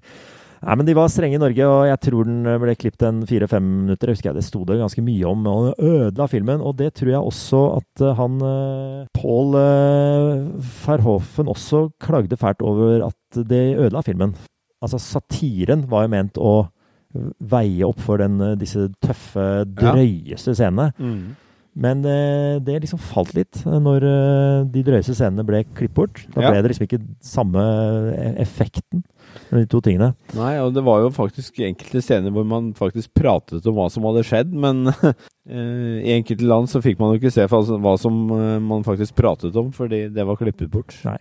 Nei, 0.59 0.73
men 0.75 0.83
de 0.89 0.93
var 0.97 1.07
strenge 1.07 1.37
i 1.37 1.39
Norge, 1.39 1.63
og 1.71 1.85
jeg 1.87 1.99
tror 2.03 2.27
den 2.27 2.43
ble 2.59 2.73
klippet 2.75 3.05
en 3.07 3.21
fire-fem 3.29 3.63
minutter. 3.85 4.11
Jeg 4.11 4.17
husker 4.17 4.29
jeg, 4.33 4.41
Det 4.41 4.43
sto 4.43 4.65
det 4.67 4.75
ganske 4.81 5.03
mye 5.07 5.29
om, 5.31 5.47
og 5.47 5.69
den 5.69 5.87
ødela 5.93 6.27
filmen. 6.27 6.59
Og 6.59 6.75
det 6.81 6.89
tror 6.99 7.13
jeg 7.13 7.29
også 7.31 7.61
at 7.77 8.03
eh, 8.03 8.17
han 8.19 8.35
eh, 8.43 9.07
Paul 9.15 9.55
Verhoffen 10.83 11.47
også 11.47 11.85
klagde 12.03 12.35
fælt 12.39 12.61
over 12.65 13.07
at 13.07 13.39
det 13.47 13.63
ødela 13.79 14.03
filmen. 14.03 14.35
Altså, 14.81 14.99
satiren 15.01 15.85
var 15.91 16.05
jo 16.07 16.13
ment 16.15 16.37
å 16.39 16.53
veie 17.49 17.83
opp 17.87 17.99
for 18.05 18.21
den, 18.21 18.39
eh, 18.41 18.55
disse 18.61 18.87
tøffe, 19.01 19.65
drøyeste 19.65 20.53
scenene. 20.55 20.91
Mm. 21.01 21.35
Men 21.79 22.01
eh, 22.05 22.57
det 22.65 22.79
liksom 22.83 22.99
falt 22.99 23.31
litt 23.37 23.61
eh, 23.65 23.77
når 23.79 24.03
eh, 24.05 24.63
de 24.73 24.81
drøyeste 24.83 25.15
scenene 25.15 25.45
ble 25.47 25.63
klippet 25.75 25.95
bort. 25.95 26.21
Da 26.35 26.41
Ja. 26.43 26.51
ble 26.51 26.61
det 26.65 26.71
liksom 26.73 26.87
ikke 26.87 27.01
samme 27.23 27.61
e- 28.13 28.35
effekten 28.43 29.03
med 29.51 29.61
de 29.61 29.65
to 29.71 29.79
tingene. 29.85 30.11
Nei, 30.35 30.57
og 30.59 30.73
det 30.75 30.83
var 30.85 31.01
jo 31.01 31.09
faktisk 31.13 31.61
enkelte 31.65 32.01
scener 32.03 32.33
hvor 32.35 32.45
man 32.45 32.73
faktisk 32.77 33.13
pratet 33.17 33.65
om 33.69 33.75
hva 33.77 33.89
som 33.93 34.03
hadde 34.09 34.25
skjedd, 34.27 34.51
men 34.53 34.87
eh, 35.49 35.99
i 36.05 36.13
enkelte 36.17 36.45
land 36.49 36.69
så 36.69 36.81
fikk 36.83 36.99
man 37.01 37.13
jo 37.13 37.21
ikke 37.21 37.31
se 37.33 37.45
hva 37.47 37.61
som- 37.65 37.81
hva 37.81 37.97
som 38.01 38.17
eh, 38.37 38.59
man 38.59 38.83
faktisk 38.85 39.15
pratet 39.15 39.55
om, 39.55 39.71
fordi 39.71 40.07
det 40.13 40.25
var 40.25 40.37
klippet 40.41 40.69
bort. 40.69 40.93
Nei. 41.05 41.17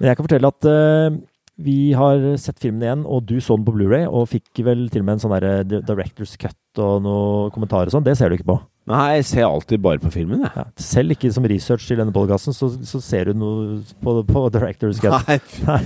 Men 0.00 0.08
jeg 0.10 0.16
kan 0.16 0.26
fortelle 0.26 0.48
at 0.52 0.64
eh, 0.64 1.20
Vi 1.60 1.92
har 1.98 2.22
sett 2.40 2.60
filmen 2.62 2.82
igjen, 2.84 3.04
og 3.04 3.26
du 3.28 3.36
så 3.42 3.56
den 3.58 3.66
på 3.66 3.74
Blu-ray 3.76 4.06
og 4.08 4.28
fikk 4.32 4.62
vel 4.66 4.86
til 4.92 5.04
og 5.04 5.08
med 5.08 5.18
en 5.18 5.22
sånn 5.24 5.86
director's 5.88 6.36
cut 6.40 6.80
og 6.80 7.02
noen 7.04 7.54
kommentarer 7.54 7.90
og 7.90 7.96
sånn. 7.96 8.06
Det 8.06 8.16
ser 8.18 8.30
du 8.30 8.38
ikke 8.38 8.50
på. 8.52 8.60
Nei, 8.90 9.20
jeg 9.20 9.26
ser 9.28 9.46
alltid 9.46 9.82
bare 9.84 10.02
på 10.02 10.12
filmen, 10.14 10.44
jeg. 10.46 10.52
Ja, 10.56 10.66
selv 10.80 11.14
ikke 11.14 11.30
som 11.34 11.46
research 11.50 11.86
til 11.86 12.00
denne 12.00 12.14
podkasten, 12.14 12.56
så, 12.56 12.70
så 12.86 13.02
ser 13.04 13.30
du 13.30 13.38
noe 13.38 13.80
på, 14.02 14.16
på 14.26 14.44
director's 14.54 15.02
cut. 15.02 15.18
Nei, 15.28 15.38
Nei, 15.68 15.82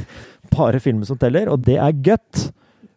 bare 0.54 0.80
filmen 0.82 1.08
som 1.08 1.18
teller, 1.20 1.50
og 1.52 1.64
det 1.66 1.80
er 1.82 1.96
gut. 2.04 2.46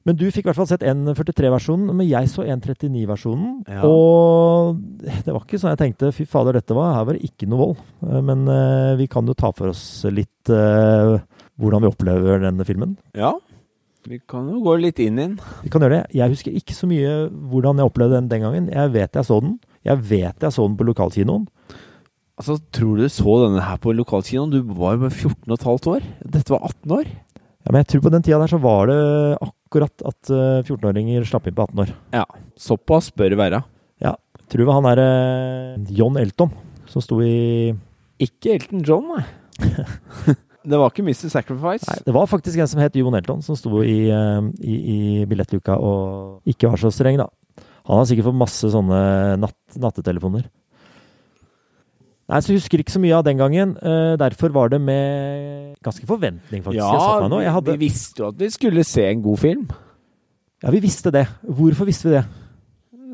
Men 0.07 0.15
du 0.15 0.24
fikk 0.31 0.46
i 0.46 0.48
hvert 0.48 0.60
fall 0.62 0.69
sett 0.69 0.86
1.43-versjonen, 0.88 1.89
men 1.91 2.07
jeg 2.07 2.29
så 2.31 2.46
1.39-versjonen. 2.48 3.50
Ja. 3.67 3.81
Og 3.84 4.77
det 5.03 5.34
var 5.34 5.41
ikke 5.41 5.60
sånn 5.60 5.74
jeg 5.74 5.81
tenkte 5.81 6.13
fy 6.15 6.24
fader, 6.29 6.55
dette 6.55 6.77
var, 6.77 6.93
her 6.96 7.10
var 7.10 7.17
det 7.17 7.27
ikke 7.27 7.50
noe 7.51 7.60
vold. 7.60 7.81
Eh, 8.05 8.22
Men 8.24 8.46
uh, 8.48 8.96
vi 9.00 9.10
kan 9.12 9.27
jo 9.27 9.36
ta 9.36 9.51
for 9.55 9.74
oss 9.74 9.84
litt 10.07 10.53
eh, 10.53 11.17
hvordan 11.62 11.84
vi 11.84 11.90
opplever 11.92 12.42
denne 12.44 12.66
filmen. 12.68 12.96
Ja. 13.18 13.34
Vi 14.08 14.22
kan 14.30 14.48
jo 14.48 14.62
gå 14.64 14.78
litt 14.80 15.02
inn 15.04 15.18
i 15.18 15.24
den. 15.26 15.36
Vi 15.66 15.72
kan 15.74 15.84
gjøre 15.84 15.98
det. 15.98 16.16
Jeg 16.16 16.32
husker 16.32 16.56
ikke 16.56 16.76
så 16.78 16.88
mye 16.88 17.16
hvordan 17.52 17.82
jeg 17.82 17.90
opplevde 17.90 18.22
den 18.22 18.30
den 18.32 18.46
gangen. 18.46 18.70
Jeg 18.72 18.94
vet 18.94 19.20
jeg 19.20 19.28
så 19.28 19.42
den. 19.44 19.58
Jeg 19.88 20.04
vet 20.08 20.46
jeg 20.46 20.56
så 20.56 20.68
den 20.68 20.78
på 20.80 20.88
lokalkinoen. 20.88 21.48
Altså, 22.38 22.60
Tror 22.72 22.96
du 22.96 23.04
du 23.04 23.10
så 23.12 23.38
denne 23.44 23.64
her 23.66 23.80
på 23.82 23.96
lokalkinoen? 23.98 24.54
Du 24.54 24.62
var 24.78 24.96
jo 24.96 25.04
bare 25.08 25.16
14 25.18 25.58
15 25.58 25.92
år. 25.96 26.06
Dette 26.24 26.54
var 26.54 26.70
18 26.70 26.96
år. 27.00 27.10
Ja, 27.68 27.74
men 27.74 27.82
jeg 27.82 27.90
tror 27.92 28.06
på 28.06 28.14
den 28.14 28.24
tida 28.24 28.40
der 28.40 28.48
så 28.54 28.62
var 28.64 28.88
det 28.88 29.00
akkurat 29.44 30.06
at 30.08 30.30
eh, 30.32 30.62
14-åringer 30.64 31.26
slapp 31.28 31.50
inn 31.50 31.58
på 31.58 31.66
18 31.66 31.84
år. 31.84 31.90
Ja, 32.16 32.24
såpass 32.56 33.10
bør 33.12 33.34
det 33.34 33.40
være. 33.42 33.60
Ja, 34.00 34.14
tror 34.48 34.62
det 34.64 34.68
var 34.70 34.78
han 34.80 34.88
er 34.94 35.02
eh, 35.04 35.92
John 35.98 36.16
Elton 36.22 36.54
som 36.88 37.04
sto 37.04 37.20
i 37.20 37.74
Ikke 38.24 38.56
Elton 38.56 38.86
John, 38.88 39.12
nei. 39.12 39.26
det 40.67 40.77
var 40.81 40.91
ikke 40.91 41.05
Mr. 41.07 41.29
Sacrifice. 41.31 41.88
Nei, 41.88 42.01
det 42.05 42.13
var 42.15 42.27
faktisk 42.29 42.59
en 42.59 42.67
som 42.69 42.81
het 42.83 42.95
Jon 43.00 43.15
Elton, 43.17 43.41
som 43.45 43.55
sto 43.55 43.81
i, 43.83 44.09
eh, 44.12 44.47
i, 44.62 44.75
i 44.93 45.25
billettluka 45.29 45.77
og 45.79 46.41
ikke 46.50 46.69
var 46.74 46.81
så 46.81 46.91
streng, 46.91 47.19
da. 47.21 47.29
Han 47.88 48.01
har 48.01 48.07
sikkert 48.09 48.27
fått 48.27 48.41
masse 48.41 48.69
sånne 48.74 49.01
natt, 49.39 49.57
nattetelefoner. 49.79 50.47
Nei, 52.27 52.39
så 52.43 52.51
husker 52.51 52.81
ikke 52.83 52.91
så 52.91 53.00
mye 53.00 53.15
av 53.15 53.24
den 53.24 53.39
gangen. 53.39 53.77
eh, 53.79 54.17
derfor 54.19 54.51
var 54.51 54.67
det 54.74 54.81
med 54.83 55.77
ganske 55.83 56.05
forventning, 56.09 56.63
faktisk. 56.65 56.83
Ja. 56.83 57.29
Jeg 57.39 57.53
hadde, 57.55 57.77
vi 57.77 57.88
visste 57.88 58.19
jo 58.25 58.27
at 58.33 58.41
vi 58.41 58.50
skulle 58.51 58.83
se 58.83 59.05
en 59.07 59.21
god 59.24 59.39
film. 59.39 59.69
ja, 60.63 60.69
vi 60.74 60.81
visste 60.83 61.12
det. 61.15 61.27
Hvorfor 61.47 61.88
visste 61.88 62.09
vi 62.09 62.17
det? 62.17 62.25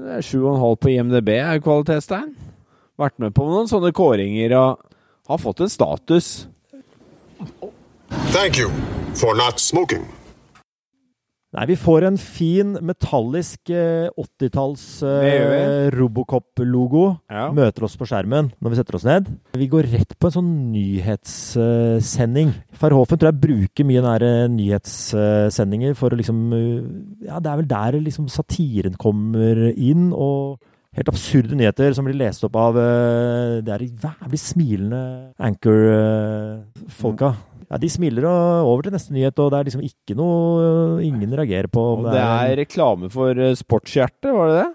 Det 0.04 0.18
er 0.18 0.26
7,5 0.26 0.76
på 0.82 0.90
IMDb 0.90 1.30
er 1.38 1.54
jo 1.60 1.68
kvalitetstegn. 1.68 2.34
Vært 2.98 3.20
med 3.22 3.34
på 3.38 3.46
noen 3.46 3.70
sånne 3.70 3.94
kåringer 3.94 4.58
og 4.58 4.82
har 5.30 5.38
fått 5.38 5.62
en 5.62 5.70
status. 5.70 6.48
Thank 8.34 8.60
you 8.60 8.70
for 9.16 9.36
not 9.38 9.60
smoking. 9.60 10.06
Nei, 11.54 11.68
vi 11.70 11.76
får 11.78 12.08
en 12.08 12.16
fin 12.18 12.72
metallisk 12.82 13.70
eh, 13.70 14.08
80-talls 14.18 14.86
Det 15.06 15.34
eh, 15.38 15.92
Robocop-logo. 15.94 17.04
Ja. 17.30 17.52
Møter 17.54 17.86
oss 17.86 17.94
på 18.00 18.08
skjermen 18.10 18.50
når 18.58 18.74
vi 18.74 18.80
setter 18.80 18.98
oss 18.98 19.06
ned. 19.06 19.30
Vi 19.62 19.68
går 19.70 19.86
rett 19.92 20.16
på 20.18 20.32
en 20.32 20.36
sånn 20.40 20.50
nyhetssending. 20.74 22.56
Verhoeven 22.82 23.22
tror 23.22 23.30
jeg 23.30 23.44
bruker 23.46 23.86
mye 23.86 24.02
nære 24.02 24.32
nyhetssendinger 24.56 25.94
for 26.00 26.10
å 26.10 26.18
liksom 26.24 26.42
eh, 26.58 26.92
Ja, 27.30 27.38
det 27.38 27.54
er 27.54 27.62
vel 27.62 27.70
der 27.76 28.00
liksom 28.02 28.32
satiren 28.34 28.98
kommer 28.98 29.68
inn, 29.78 30.10
og 30.10 30.58
helt 30.94 31.10
absurde 31.10 31.58
nyheter 31.58 31.94
som 31.98 32.06
blir 32.06 32.18
lest 32.20 32.44
opp 32.46 32.56
av 32.60 32.78
uh, 32.78 33.62
Det 33.66 33.74
er 33.74 33.82
de 33.82 33.90
jævlig 34.06 34.40
smilende 34.42 35.02
anchor-folka. 36.14 37.34
Ja, 37.70 37.80
De 37.82 37.90
smiler 37.90 38.28
og 38.30 38.70
over 38.70 38.86
til 38.86 38.94
neste 38.94 39.14
nyhet, 39.16 39.40
og 39.42 39.50
det 39.54 39.60
er 39.60 39.68
liksom 39.70 39.86
ikke 39.88 40.16
noe 40.20 41.00
Ingen 41.02 41.32
reagerer 41.34 41.70
på 41.72 41.82
om 41.96 42.04
det 42.06 42.20
er 42.22 42.58
reklame 42.60 43.10
for 43.14 43.34
eh, 43.40 43.56
sportshjerte, 43.58 44.34
var 44.36 44.52
det 44.52 44.58
det? 44.60 44.68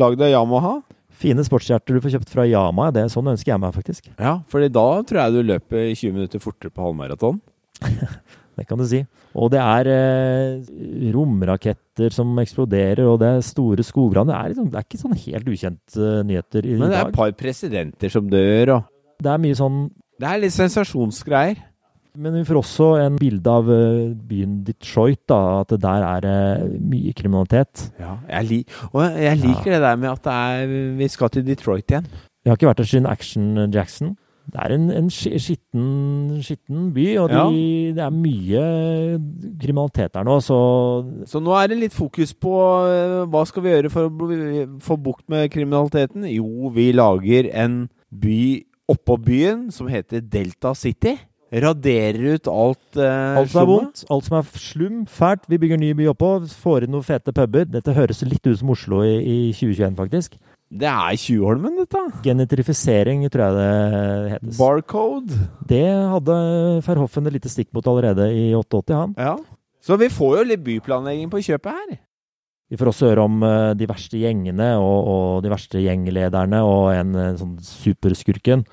Lagd 0.00 0.22
av 0.24 0.30
Yamaha. 0.32 0.72
fine 1.16 1.44
sportshjerter 1.46 1.94
du 1.96 2.00
får 2.04 2.16
kjøpt 2.16 2.32
fra 2.32 2.44
Yama. 2.48 2.88
Det 2.92 3.04
er 3.04 3.12
sånn 3.12 3.28
ønsker 3.32 3.52
jeg 3.52 3.60
meg, 3.62 3.76
faktisk. 3.76 4.08
Ja, 4.18 4.38
fordi 4.52 4.68
da 4.72 4.86
tror 5.06 5.20
jeg 5.22 5.32
du 5.36 5.52
løper 5.52 5.86
20 5.92 6.16
minutter 6.16 6.42
fortere 6.42 6.72
på 6.74 6.82
halvmaraton. 6.88 7.38
Det 8.56 8.64
kan 8.64 8.80
du 8.80 8.86
si. 8.88 9.02
Og 9.36 9.50
det 9.52 9.60
er 9.60 9.90
eh, 9.92 11.12
romraketter 11.12 12.14
som 12.14 12.32
eksploderer, 12.40 13.04
og 13.04 13.20
det 13.20 13.28
er 13.28 13.44
store 13.44 13.84
skogbranner. 13.84 14.32
Det 14.32 14.54
liksom, 14.54 14.70
det 14.72 14.80
er 14.80 14.86
ikke 14.88 15.00
sånn 15.02 15.16
helt 15.26 15.50
ukjente 15.52 16.00
uh, 16.00 16.24
nyheter 16.24 16.64
i, 16.64 16.72
dag. 16.72 16.80
Men 16.80 16.92
det 16.92 16.98
er 16.98 17.10
et 17.10 17.18
par 17.18 17.36
presidenter 17.36 18.12
som 18.12 18.28
dør, 18.32 18.76
og 18.78 18.92
Det 19.20 19.32
er 19.32 19.40
mye 19.40 19.56
sånn 19.56 19.78
Det 20.20 20.28
er 20.28 20.42
litt 20.42 20.56
sensasjonsgreier. 20.56 21.60
Men 22.16 22.32
vi 22.32 22.46
får 22.48 22.56
også 22.62 22.84
en 23.02 23.16
bilde 23.20 23.52
av 23.52 23.68
uh, 23.68 24.12
byen 24.28 24.62
Detroit, 24.64 25.20
da, 25.28 25.40
at 25.60 25.74
det 25.74 25.82
der 25.84 26.06
er 26.08 26.28
uh, 26.64 26.76
mye 26.80 27.12
kriminalitet. 27.16 27.90
Ja, 28.00 28.16
jeg, 28.30 28.48
li 28.48 28.60
og 28.94 29.02
jeg 29.20 29.42
liker 29.44 29.74
det 29.76 29.82
der 29.84 30.00
med 30.00 30.14
at 30.14 30.24
det 30.24 30.38
er, 30.46 30.78
vi 30.96 31.10
skal 31.12 31.32
til 31.34 31.44
Detroit 31.44 31.92
igjen. 31.92 32.08
Jeg 32.40 32.54
har 32.54 32.56
ikke 32.56 32.70
vært 32.70 32.80
der 32.80 32.88
siden 32.88 33.10
Action 33.10 33.66
Jackson. 33.74 34.16
Det 34.46 34.60
er 34.62 34.74
en, 34.76 34.84
en 34.94 35.08
skitten, 35.10 35.86
skitten 36.44 36.90
by, 36.94 37.06
og 37.22 37.32
de, 37.32 37.64
det 37.96 38.02
er 38.04 38.14
mye 38.14 38.62
kriminalitet 39.58 40.14
der 40.14 40.26
nå, 40.26 40.38
så 40.44 40.58
Så 41.26 41.42
nå 41.42 41.56
er 41.58 41.72
det 41.72 41.80
litt 41.80 41.96
fokus 41.96 42.30
på 42.32 42.54
eh, 42.86 43.24
hva 43.32 43.42
skal 43.48 43.64
vi 43.64 43.74
gjøre 43.74 43.90
for 43.90 44.06
å 44.06 44.30
få 44.86 44.98
bukt 45.02 45.26
med 45.32 45.50
kriminaliteten? 45.50 46.28
Jo, 46.30 46.70
vi 46.74 46.92
lager 46.94 47.50
en 47.52 47.86
by 48.14 48.42
oppå 48.92 49.18
byen 49.18 49.66
som 49.74 49.90
heter 49.90 50.22
Delta 50.22 50.74
City. 50.78 51.16
Raderer 51.46 52.34
ut 52.36 52.48
alt 52.50 52.98
eh, 52.98 53.36
alt 53.38 53.52
som 53.52 53.62
er 53.62 53.68
vondt, 53.70 54.02
alt 54.10 54.26
som 54.26 54.38
er 54.38 54.48
slum, 54.58 55.04
fælt. 55.06 55.46
Vi 55.50 55.58
bygger 55.62 55.78
ny 55.78 55.92
by 55.98 56.08
oppå, 56.10 56.30
får 56.62 56.86
inn 56.86 56.94
noen 56.94 57.06
fete 57.06 57.34
puber. 57.34 57.66
Dette 57.70 57.94
høres 57.94 58.22
litt 58.26 58.46
ut 58.46 58.58
som 58.58 58.72
Oslo 58.74 59.02
i, 59.06 59.16
i 59.22 59.38
2021, 59.54 59.94
faktisk. 59.98 60.38
Det 60.66 60.88
er 60.90 61.18
Tjuvholmen, 61.20 61.76
dette. 61.78 62.00
Genitrifisering, 62.24 63.22
tror 63.30 63.44
jeg 63.44 63.56
det 63.56 64.32
heter. 64.32 64.54
Barcode. 64.58 65.36
Det 65.70 65.84
hadde 65.86 66.38
Verhoffen 66.86 67.28
et 67.30 67.36
lite 67.38 67.52
stikk 67.52 67.70
mot 67.76 67.86
allerede 67.86 68.26
i 68.34 68.48
88, 68.56 68.96
han. 68.98 69.14
Ja. 69.14 69.36
Så 69.86 69.94
vi 70.00 70.10
får 70.10 70.40
jo 70.40 70.48
litt 70.50 70.64
byplanlegging 70.66 71.30
på 71.30 71.44
kjøpet 71.46 71.70
her. 71.70 72.00
Vi 72.66 72.78
får 72.80 72.90
også 72.90 73.12
høre 73.12 73.26
om 73.28 73.44
eh, 73.46 73.76
de 73.78 73.86
verste 73.86 74.18
gjengene 74.18 74.72
og, 74.82 74.96
og 75.06 75.44
de 75.44 75.52
verste 75.52 75.78
gjenglederne 75.84 76.64
og 76.66 76.88
en 76.96 77.14
eh, 77.14 77.36
sånn 77.38 77.54
superskurken. 77.62 78.64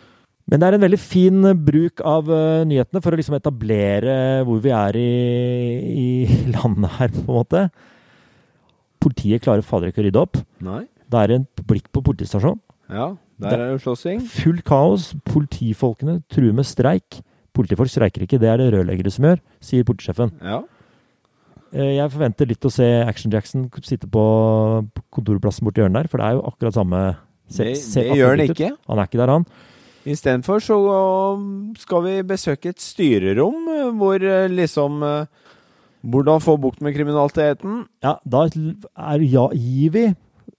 Men 0.49 0.59
det 0.59 0.67
er 0.67 0.75
en 0.79 0.83
veldig 0.83 0.99
fin 0.99 1.45
bruk 1.61 2.01
av 2.01 2.31
eh, 2.33 2.63
nyhetene 2.67 3.03
for 3.05 3.13
å 3.13 3.19
liksom 3.19 3.37
etablere 3.37 4.15
hvor 4.47 4.63
vi 4.65 4.73
er 4.73 4.97
i, 4.97 5.11
i 5.93 6.07
landet 6.55 6.97
her, 6.97 7.13
på 7.13 7.27
en 7.27 7.37
måte. 7.37 7.63
Politiet 9.03 9.45
klarer 9.45 9.61
fader 9.67 9.93
ikke 9.93 10.01
å 10.01 10.07
rydde 10.07 10.25
opp. 10.25 10.41
Nei. 10.65 10.81
Det 11.13 11.21
er 11.23 11.35
en 11.37 11.47
blikk 11.69 11.87
på 11.93 12.01
politistasjon. 12.03 12.59
Ja, 12.89 13.11
der 13.41 13.53
er 13.57 13.71
det 13.73 13.81
slåssing. 13.85 14.21
Full 14.33 14.59
kaos. 14.65 15.11
Politifolkene 15.29 16.19
truer 16.33 16.53
med 16.57 16.65
streik. 16.67 17.21
Politifolk 17.53 17.91
streiker 17.93 18.23
ikke, 18.25 18.39
det 18.41 18.49
er 18.49 18.57
det 18.57 18.71
rørleggere 18.73 19.11
som 19.13 19.27
gjør, 19.29 19.41
sier 19.61 19.85
politisjefen. 19.85 20.31
Ja. 20.41 20.63
Eh, 21.73 21.91
Jeg 21.99 22.09
forventer 22.13 22.49
litt 22.49 22.65
å 22.65 22.71
se 22.73 22.87
Action 23.05 23.31
Jackson 23.33 23.67
sitte 23.85 24.09
på 24.09 24.23
kontorplassen 25.13 25.65
borti 25.67 25.81
hjørnet 25.83 26.03
der, 26.03 26.09
for 26.09 26.17
det 26.21 26.25
er 26.31 26.33
jo 26.39 26.43
akkurat 26.49 26.73
samme 26.77 27.01
se- 27.49 27.63
Det, 27.69 27.77
se 27.77 28.01
det 28.09 28.17
gjør 28.17 28.33
han 28.37 28.41
ut. 28.41 28.49
ikke. 28.57 28.71
Han 28.89 28.99
er 28.99 29.05
ikke 29.09 29.21
der, 29.21 29.33
han. 29.35 29.45
Istedenfor 30.05 30.59
så 30.65 30.75
um, 31.37 31.73
skal 31.79 32.01
vi 32.03 32.15
besøke 32.27 32.73
et 32.73 32.81
styrerom 32.81 33.67
uh, 33.69 33.91
hvor 34.01 34.17
uh, 34.19 34.47
liksom 34.51 34.99
Hvordan 36.03 36.41
få 36.43 36.57
bukt 36.59 36.81
med 36.83 36.91
kriminaliteten. 36.97 37.85
Ja, 38.03 38.17
da 38.27 38.41
er, 38.49 39.21
ja, 39.23 39.45
gir 39.55 39.91
vi 39.93 40.01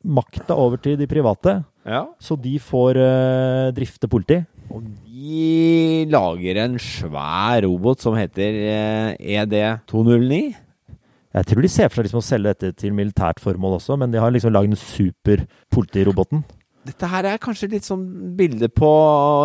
makta 0.04 0.56
over 0.56 0.76
til 0.82 0.98
de 1.00 1.06
private, 1.10 1.62
Ja. 1.84 2.04
så 2.20 2.36
de 2.40 2.58
får 2.60 2.96
uh, 3.00 3.72
drifte 3.76 4.08
politi. 4.08 4.40
Og 4.72 4.82
de 5.04 6.06
lager 6.10 6.60
en 6.64 6.78
svær 6.80 7.64
robot 7.66 8.00
som 8.00 8.14
heter 8.16 8.60
uh, 8.64 9.10
ED209. 9.20 10.54
Jeg 11.34 11.46
tror 11.50 11.62
de 11.64 11.68
ser 11.68 11.88
for 11.90 11.98
seg 11.98 12.06
liksom 12.06 12.20
å 12.22 12.24
selge 12.24 12.52
dette 12.54 12.76
til 12.78 12.92
militært 12.94 13.40
formål 13.42 13.80
også, 13.80 13.96
men 13.98 14.12
de 14.12 14.20
har 14.22 14.30
liksom 14.30 14.52
lagd 14.54 14.70
den 14.70 14.78
super-politiroboten. 14.78 16.44
Dette 16.84 17.08
her 17.08 17.24
er 17.24 17.40
kanskje 17.40 17.70
litt 17.72 17.86
sånn 17.88 18.02
bilde 18.36 18.68
på 18.68 18.88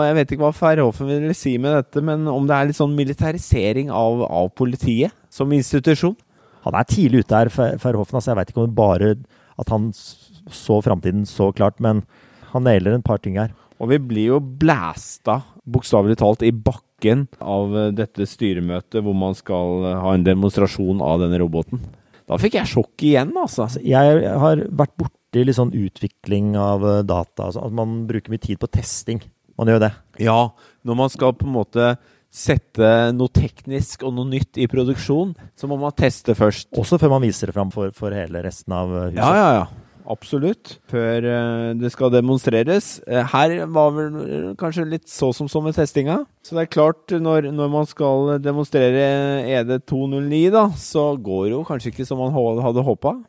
Jeg 0.03 0.15
vet 0.17 0.31
ikke 0.35 0.43
hva 0.43 0.51
Ferhofen 0.55 1.07
vil 1.07 1.29
si 1.37 1.53
med 1.61 1.71
dette, 1.77 2.03
men 2.03 2.27
om 2.27 2.45
det 2.49 2.55
er 2.57 2.67
litt 2.67 2.77
sånn 2.77 2.97
militarisering 2.97 3.87
av, 3.95 4.25
av 4.27 4.49
politiet 4.59 5.15
som 5.31 5.51
institusjon? 5.55 6.17
Han 6.65 6.75
er 6.75 6.83
tidlig 6.89 7.23
ute 7.23 7.37
her, 7.39 7.49
Ferhofen. 7.49 8.17
Altså, 8.19 8.33
jeg 8.33 8.39
veit 8.41 8.51
ikke 8.51 8.59
om 8.65 8.67
det 8.67 8.75
bare 8.75 9.13
at 9.59 9.71
han 9.73 9.91
så 9.93 10.79
framtiden 10.83 11.25
så 11.29 11.51
klart, 11.55 11.79
men 11.83 12.03
han 12.53 12.65
nailer 12.65 12.95
en 12.95 13.05
par 13.05 13.21
ting 13.21 13.37
her. 13.39 13.53
Og 13.79 13.91
vi 13.93 13.99
blir 14.01 14.33
jo 14.33 14.39
blæsta, 14.39 15.39
bokstavelig 15.69 16.19
talt, 16.19 16.43
i 16.43 16.51
bakken 16.51 17.27
av 17.39 17.75
eh, 17.77 17.91
dette 17.95 18.27
styremøtet 18.27 19.03
hvor 19.05 19.15
man 19.15 19.37
skal 19.37 19.85
eh, 19.87 19.99
ha 20.03 20.15
en 20.15 20.25
demonstrasjon 20.25 21.03
av 21.05 21.23
denne 21.23 21.39
roboten. 21.41 21.81
Da 22.29 22.37
fikk 22.37 22.59
jeg 22.59 22.69
sjokk 22.69 23.05
igjen, 23.07 23.31
altså. 23.39 23.65
Altså, 23.65 23.81
jeg 23.85 24.33
har 24.43 24.63
vært 24.67 24.95
borti 24.99 25.45
litt 25.45 25.57
sånn 25.57 25.73
utvikling 25.77 26.53
av 26.59 26.85
eh, 26.85 27.01
data. 27.07 27.49
Altså, 27.49 27.63
at 27.63 27.75
man 27.75 28.03
bruker 28.09 28.33
mye 28.33 28.43
tid 28.43 28.59
på 28.61 28.69
testing. 28.73 29.23
Man 29.59 29.71
gjør 29.71 29.85
det. 29.87 29.93
Ja, 30.23 30.39
når 30.87 30.99
man 30.99 31.11
skal 31.11 31.35
på 31.35 31.47
en 31.47 31.55
måte 31.55 31.93
sette 32.29 33.09
noe 33.15 33.31
teknisk 33.33 34.05
og 34.05 34.13
noe 34.15 34.29
nytt 34.29 34.59
i 34.61 34.69
produksjon, 34.69 35.33
så 35.57 35.69
må 35.69 35.79
man 35.81 35.95
teste 35.97 36.35
først. 36.37 36.69
Også 36.77 36.99
før 37.01 37.15
man 37.17 37.25
viser 37.25 37.49
det 37.49 37.57
fram 37.57 37.73
for, 37.73 37.93
for 37.95 38.13
hele 38.15 38.43
resten 38.45 38.75
av 38.75 38.93
eh, 38.93 39.07
huset. 39.11 39.21
Ja, 39.23 39.31
ja, 39.37 39.53
ja. 39.61 39.85
Absolutt. 40.09 40.79
Før 40.89 41.25
eh, 41.29 41.71
det 41.77 41.91
skal 41.93 42.13
demonstreres. 42.13 42.95
Eh, 43.05 43.25
her 43.33 43.55
var 43.69 43.91
vel 43.97 44.53
kanskje 44.57 44.87
litt 44.89 45.09
så 45.09 45.29
som 45.35 45.49
så 45.51 45.61
med 45.61 45.77
testinga. 45.77 46.23
Så 46.45 46.57
det 46.57 46.65
er 46.65 46.71
klart, 46.73 47.13
når, 47.13 47.51
når 47.53 47.73
man 47.73 47.89
skal 47.89 48.37
demonstrere 48.41 49.03
E 49.45 49.59
ED209, 49.61 50.45
da, 50.55 50.65
så 50.77 51.11
går 51.17 51.43
det 51.49 51.53
jo 51.57 51.67
kanskje 51.67 51.93
ikke 51.93 52.07
som 52.09 52.21
man 52.21 52.33
hadde 52.33 52.85
håpa. 52.85 53.19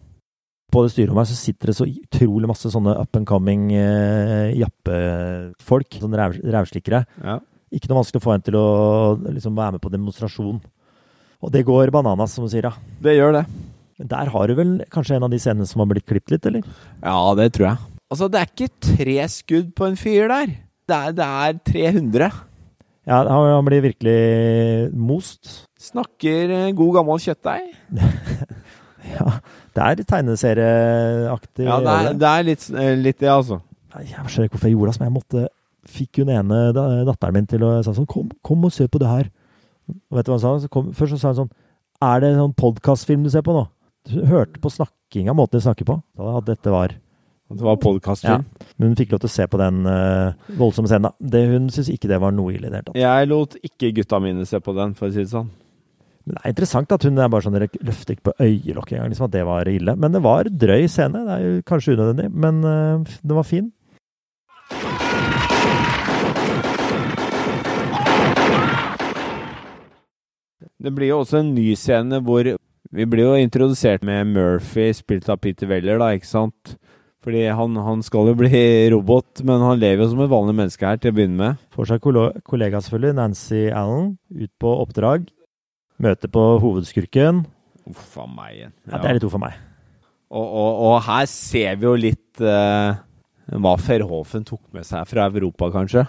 På 0.71 0.85
det 0.85 0.93
styrerommet 0.95 1.27
her 1.27 1.35
så 1.35 1.37
sitter 1.37 1.73
det 1.73 1.77
så 1.81 1.87
utrolig 1.89 2.49
masse 2.49 2.71
sånne 2.71 2.95
up 2.95 3.17
and 3.19 3.27
coming 3.29 3.73
eh, 3.75 4.53
jappefolk. 4.61 5.99
Sånne 6.01 6.21
ræv, 6.21 6.37
rævslikkere. 6.47 7.03
Ja. 7.27 7.41
Ikke 7.71 7.91
noe 7.91 8.01
vanskelig 8.01 8.21
å 8.21 8.25
få 8.25 8.35
en 8.35 8.45
til 8.47 8.57
å 8.59 8.67
liksom, 9.31 9.55
være 9.59 9.77
med 9.77 9.85
på 9.85 9.93
demonstrasjon. 9.93 10.59
Og 11.41 11.53
det 11.55 11.63
går 11.69 11.93
bananas, 11.95 12.35
som 12.35 12.45
du 12.45 12.53
sier, 12.53 12.67
ja. 12.67 12.75
Det 13.01 13.15
gjør 13.17 13.39
det. 13.39 13.45
Men 14.01 14.11
der 14.11 14.31
har 14.33 14.51
du 14.51 14.57
vel 14.59 14.75
kanskje 14.93 15.17
en 15.17 15.27
av 15.27 15.33
de 15.33 15.39
scenene 15.41 15.69
som 15.69 15.83
har 15.83 15.89
blitt 15.93 16.09
klippet 16.09 16.35
litt, 16.35 16.49
eller? 16.51 16.67
Ja, 17.05 17.21
det 17.39 17.51
tror 17.57 17.71
jeg. 17.71 17.89
Altså, 18.11 18.29
det 18.33 18.41
er 18.41 18.51
ikke 18.51 18.71
tre 18.91 19.17
skudd 19.31 19.73
på 19.79 19.87
en 19.87 19.99
fyr 20.01 20.31
der. 20.33 20.55
Det 20.91 20.97
er, 20.99 21.15
det 21.15 21.27
er 21.27 21.61
300. 21.71 22.31
Ja, 23.11 23.21
han 23.31 23.67
blir 23.69 23.85
virkelig 23.87 24.91
most. 24.99 25.55
Snakker 25.81 26.53
eh, 26.57 26.73
god 26.77 27.01
gammel 27.01 27.23
kjøttdeig. 27.23 27.71
Ja, 29.11 29.27
det 29.75 29.85
er 29.85 30.03
tegneserieaktig. 30.05 31.65
Ja, 31.65 31.79
det 31.83 31.95
er, 31.95 32.17
det 32.21 32.29
er 32.31 32.45
litt, 32.47 32.67
eh, 32.69 32.91
litt 33.01 33.19
det, 33.23 33.31
altså. 33.33 33.57
Jeg 33.97 34.13
skjønner 34.13 34.47
ikke 34.47 34.59
hvorfor 34.59 34.69
jeg 34.69 34.77
gjorde 34.77 34.93
det, 34.93 35.01
men 35.01 35.09
jeg 35.09 35.15
måtte 35.15 35.45
Fikk 35.91 36.23
hun 36.23 36.33
ene 36.33 36.63
datteren 36.75 37.37
min 37.37 37.51
til 37.51 37.67
å 37.67 37.75
sa 37.85 37.95
sånn 37.97 38.09
kom, 38.11 38.31
'Kom 38.43 38.65
og 38.65 38.73
se 38.73 38.87
på 38.87 39.03
det 39.03 39.11
her'. 39.11 39.31
Og 39.91 40.17
vet 40.17 40.27
du 40.27 40.31
hva 40.31 40.39
han 40.39 40.45
sa? 40.61 40.67
Så 40.67 40.71
kom, 40.71 40.93
først 40.95 41.17
så 41.17 41.21
sa 41.21 41.29
han 41.33 41.41
sånn 41.43 41.53
'Er 42.01 42.21
det 42.21 42.35
sånn 42.37 42.55
podkastfilm 42.55 43.25
du 43.25 43.31
ser 43.31 43.43
på 43.43 43.55
nå?' 43.57 43.69
Du 44.09 44.25
hørte 44.25 44.61
på 44.61 44.71
snakkinga, 44.73 45.35
måten 45.37 45.59
de 45.59 45.67
snakker 45.67 45.85
på. 45.85 46.03
Da 46.17 46.39
at 46.39 46.47
dette 46.47 46.71
var 46.71 46.95
det 47.51 47.65
var 47.67 47.81
podkastfilm. 47.83 48.45
Men 48.79 48.93
hun 48.93 48.99
fikk 48.99 49.11
lov 49.11 49.25
til 49.25 49.31
å 49.31 49.33
se 49.35 49.47
på 49.51 49.59
den 49.59 49.83
uh, 49.89 50.37
voldsomme 50.59 50.87
scenen. 50.87 51.11
Det, 51.19 51.41
hun 51.51 51.67
syntes 51.69 51.91
ikke 51.91 52.11
det 52.11 52.21
var 52.23 52.31
noe 52.31 52.55
ille 52.55 52.69
i 52.69 52.71
det 52.71 52.79
hele 52.79 52.87
tatt. 52.87 53.01
Jeg 53.01 53.31
lot 53.31 53.57
ikke 53.67 53.91
gutta 53.97 54.21
mine 54.23 54.47
se 54.47 54.61
på 54.63 54.75
den, 54.77 54.95
for 54.95 55.09
å 55.09 55.15
si 55.15 55.25
det 55.25 55.33
sånn. 55.33 55.51
Men 56.29 56.37
det 56.37 56.45
er 56.45 56.55
interessant 56.55 56.95
at 56.95 57.07
hun 57.09 57.19
er 57.19 57.33
bare 57.33 57.43
sånn 57.43 57.59
løfter 57.59 58.15
ikke 58.15 58.29
på 58.31 58.37
øyelokket 58.45 58.95
engang. 58.95 59.11
Liksom 59.11 59.27
at 59.27 59.35
det 59.35 59.43
var 59.49 59.71
ille. 59.73 59.97
Men 59.99 60.15
det 60.15 60.23
var 60.23 60.51
drøy 60.63 60.87
scene. 60.93 61.25
Det 61.27 61.37
er 61.37 61.47
jo 61.47 61.67
kanskje 61.67 61.97
unødvendig, 61.97 62.29
men 62.47 62.63
uh, 62.63 63.19
den 63.19 63.39
var 63.41 63.49
fin. 63.51 63.71
Det 70.81 70.93
blir 70.97 71.13
jo 71.13 71.21
også 71.23 71.43
en 71.43 71.55
ny 71.55 71.73
scene 71.77 72.23
hvor 72.25 72.47
vi 72.91 73.07
blir 73.07 73.29
jo 73.29 73.39
introdusert 73.39 74.03
med 74.07 74.33
Murphy, 74.33 74.89
spilt 74.97 75.29
av 75.31 75.39
Peter 75.45 75.69
Weller, 75.71 76.01
da, 76.01 76.11
ikke 76.17 76.31
sant? 76.31 76.75
Fordi 77.21 77.43
han, 77.53 77.77
han 77.85 78.01
skal 78.03 78.31
jo 78.31 78.37
bli 78.39 78.63
robot, 78.95 79.43
men 79.47 79.63
han 79.63 79.81
lever 79.81 80.07
jo 80.07 80.11
som 80.15 80.23
et 80.25 80.33
vanlig 80.33 80.57
menneske 80.57 80.89
her 80.89 81.01
til 81.01 81.13
å 81.13 81.19
begynne 81.19 81.39
med. 81.39 81.61
Får 81.77 81.91
seg 81.93 82.03
kollega, 82.03 82.81
selvfølgelig, 82.81 83.17
Nancy 83.19 83.67
Allen, 83.69 84.15
ut 84.33 84.53
på 84.63 84.73
oppdrag. 84.87 85.29
Møte 86.01 86.31
på 86.33 86.47
hovedskurken. 86.63 87.45
Uff 87.91 88.17
a 88.19 88.25
meg 88.25 88.57
igjen. 88.57 88.75
Ja, 88.89 88.97
Det 88.97 89.11
er 89.11 89.19
litt 89.19 89.29
uff 89.29 89.37
for 89.37 89.45
meg. 89.45 89.61
Og, 90.31 90.47
og, 90.47 90.83
og 90.87 90.97
her 91.05 91.29
ser 91.29 91.77
vi 91.77 91.89
jo 91.89 91.95
litt 91.99 92.43
uh, 92.43 92.97
hva 93.51 93.77
Ferhofen 93.83 94.47
tok 94.47 94.63
med 94.73 94.87
seg 94.89 95.05
fra 95.11 95.29
Europa, 95.29 95.69
kanskje. 95.75 96.07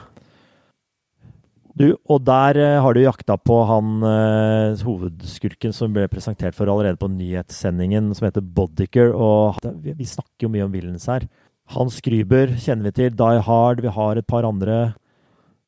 Du, 1.79 1.85
og 2.11 2.23
der 2.27 2.57
eh, 2.59 2.79
har 2.83 2.95
du 2.95 2.99
jakta 2.99 3.37
på 3.39 3.61
han 3.69 4.01
uh, 4.03 4.81
hovedskurken 4.83 5.71
som 5.75 5.93
ble 5.95 6.03
presentert 6.11 6.57
for 6.57 6.67
allerede 6.67 6.99
på 6.99 7.07
nyhetssendingen, 7.11 8.09
som 8.17 8.27
heter 8.27 8.43
Bodicker. 8.43 9.13
Og 9.15 9.61
vi, 9.83 9.95
vi 9.95 10.07
snakker 10.09 10.47
jo 10.47 10.51
mye 10.51 10.65
om 10.67 10.73
villains 10.73 11.07
her. 11.07 11.27
Hans 11.71 12.01
Skryber 12.01 12.51
kjenner 12.59 12.89
vi 12.89 12.95
til. 12.97 13.15
Die 13.15 13.43
Hard. 13.47 13.79
Vi 13.85 13.93
har 13.95 14.19
et 14.19 14.27
par 14.27 14.47
andre. 14.47 14.81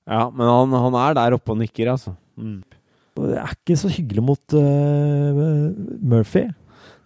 Ja, 0.03 0.27
men 0.27 0.43
han, 0.43 0.75
han 0.75 0.97
er 0.99 1.15
der 1.15 1.37
oppe 1.37 1.55
og 1.55 1.61
nikker, 1.61 1.93
altså. 1.93 2.17
Mm. 2.35 2.59
Det 3.13 3.37
er 3.39 3.53
ikke 3.55 3.77
så 3.79 3.91
hyggelig 3.93 4.25
mot 4.25 4.57
uh, 4.57 5.71
Murphy. 6.03 6.49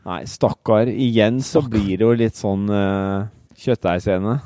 Nei, 0.08 0.22
stakkar. 0.30 0.90
Igjen 0.90 1.42
så 1.44 1.62
Stakkar. 1.62 1.74
blir 1.76 2.00
det 2.00 2.08
jo 2.08 2.14
litt 2.18 2.40
sånn 2.40 2.66
uh, 2.72 3.28
kjøttdeigscene. 3.60 4.40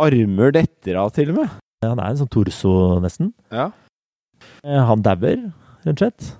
Armer 0.00 0.54
detter 0.56 1.02
av, 1.02 1.12
til 1.14 1.34
og 1.34 1.42
med. 1.42 1.60
Han 1.90 2.00
er 2.02 2.12
en 2.12 2.20
sånn 2.22 2.30
torso, 2.32 2.72
nesten. 3.04 3.32
Ja. 3.52 3.70
Eh, 4.64 4.80
Han 4.88 5.02
dauer, 5.04 5.44
rett 5.84 5.94
og 5.94 6.02
slett. 6.02 6.32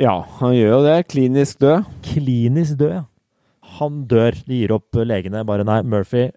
Ja, 0.00 0.14
han 0.40 0.54
gjør 0.56 0.72
jo 0.72 0.78
det. 0.88 0.96
Klinisk 1.12 1.60
død. 1.62 1.84
Klinisk 2.02 2.78
død, 2.80 2.94
ja. 2.96 3.04
Han 3.78 4.04
dør. 4.10 4.34
De 4.46 4.58
gir 4.58 4.74
opp 4.74 4.98
legene. 5.06 5.44
Bare 5.46 5.66
nei, 5.66 5.80
Murphy, 5.86 6.28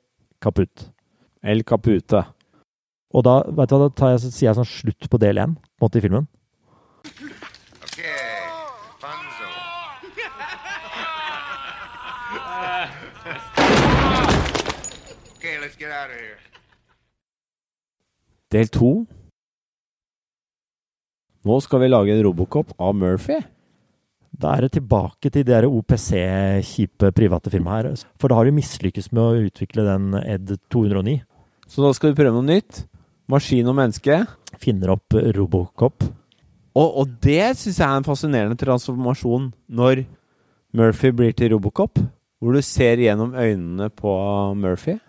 kaputt. 0.41 0.91
El 1.43 1.63
Capute. 1.63 2.24
Og 3.15 3.24
da, 3.24 3.39
vet 3.48 3.70
du 3.72 3.76
hva, 3.78 3.88
da 3.88 3.93
tar 3.96 4.12
jeg, 4.13 4.22
så 4.26 4.32
sier 4.34 4.50
jeg 4.50 4.58
sånn 4.60 4.67
slutt 4.70 5.10
på 5.10 5.20
del 5.22 5.39
én, 5.41 5.54
på 5.56 5.86
en 5.86 5.88
måte, 5.88 6.02
i 6.02 6.04
filmen. 6.04 6.28
Okay, 15.38 15.58
let's 15.62 15.76
get 15.78 15.91
out 15.91 16.10
of 16.10 16.15
here. 16.17 16.38
Del 18.54 18.70
to. 18.72 18.92
Nå 21.48 21.60
skal 21.64 21.82
vi 21.84 21.90
lage 21.92 22.14
en 22.16 22.24
Robocop 22.26 22.74
av 22.82 22.96
Murphy. 22.96 23.38
Da 24.38 24.52
er 24.58 24.66
det 24.68 24.74
tilbake 24.76 25.32
til 25.34 25.46
det 25.48 25.64
OPC-kjipe 25.66 27.10
private 27.16 27.52
firmaet 27.54 27.88
her. 27.88 28.04
For 28.22 28.30
da 28.30 28.38
har 28.38 28.46
de 28.50 28.54
mislykkes 28.58 29.10
med 29.16 29.24
å 29.24 29.48
utvikle 29.48 29.86
den 29.88 30.12
ED 30.20 30.58
209. 30.74 31.22
Så 31.68 31.84
da 31.84 31.92
skal 31.96 32.12
vi 32.14 32.20
prøve 32.20 32.36
noe 32.36 32.46
nytt. 32.48 32.84
Maskin 33.32 33.68
og 33.68 33.76
menneske. 33.80 34.22
Finner 34.62 34.94
opp 34.96 35.16
Robocop. 35.36 36.06
Og, 36.78 36.90
og 37.02 37.16
det 37.24 37.56
syns 37.58 37.80
jeg 37.82 37.88
er 37.88 37.98
en 37.98 38.06
fascinerende 38.06 38.60
transformasjon 38.62 39.50
når 39.76 40.04
Murphy 40.78 41.12
blir 41.16 41.34
til 41.36 41.56
Robocop. 41.56 41.98
Hvor 42.38 42.54
du 42.54 42.62
ser 42.62 43.02
gjennom 43.02 43.34
øynene 43.34 43.90
på 43.98 44.12
Murphy. 44.60 45.00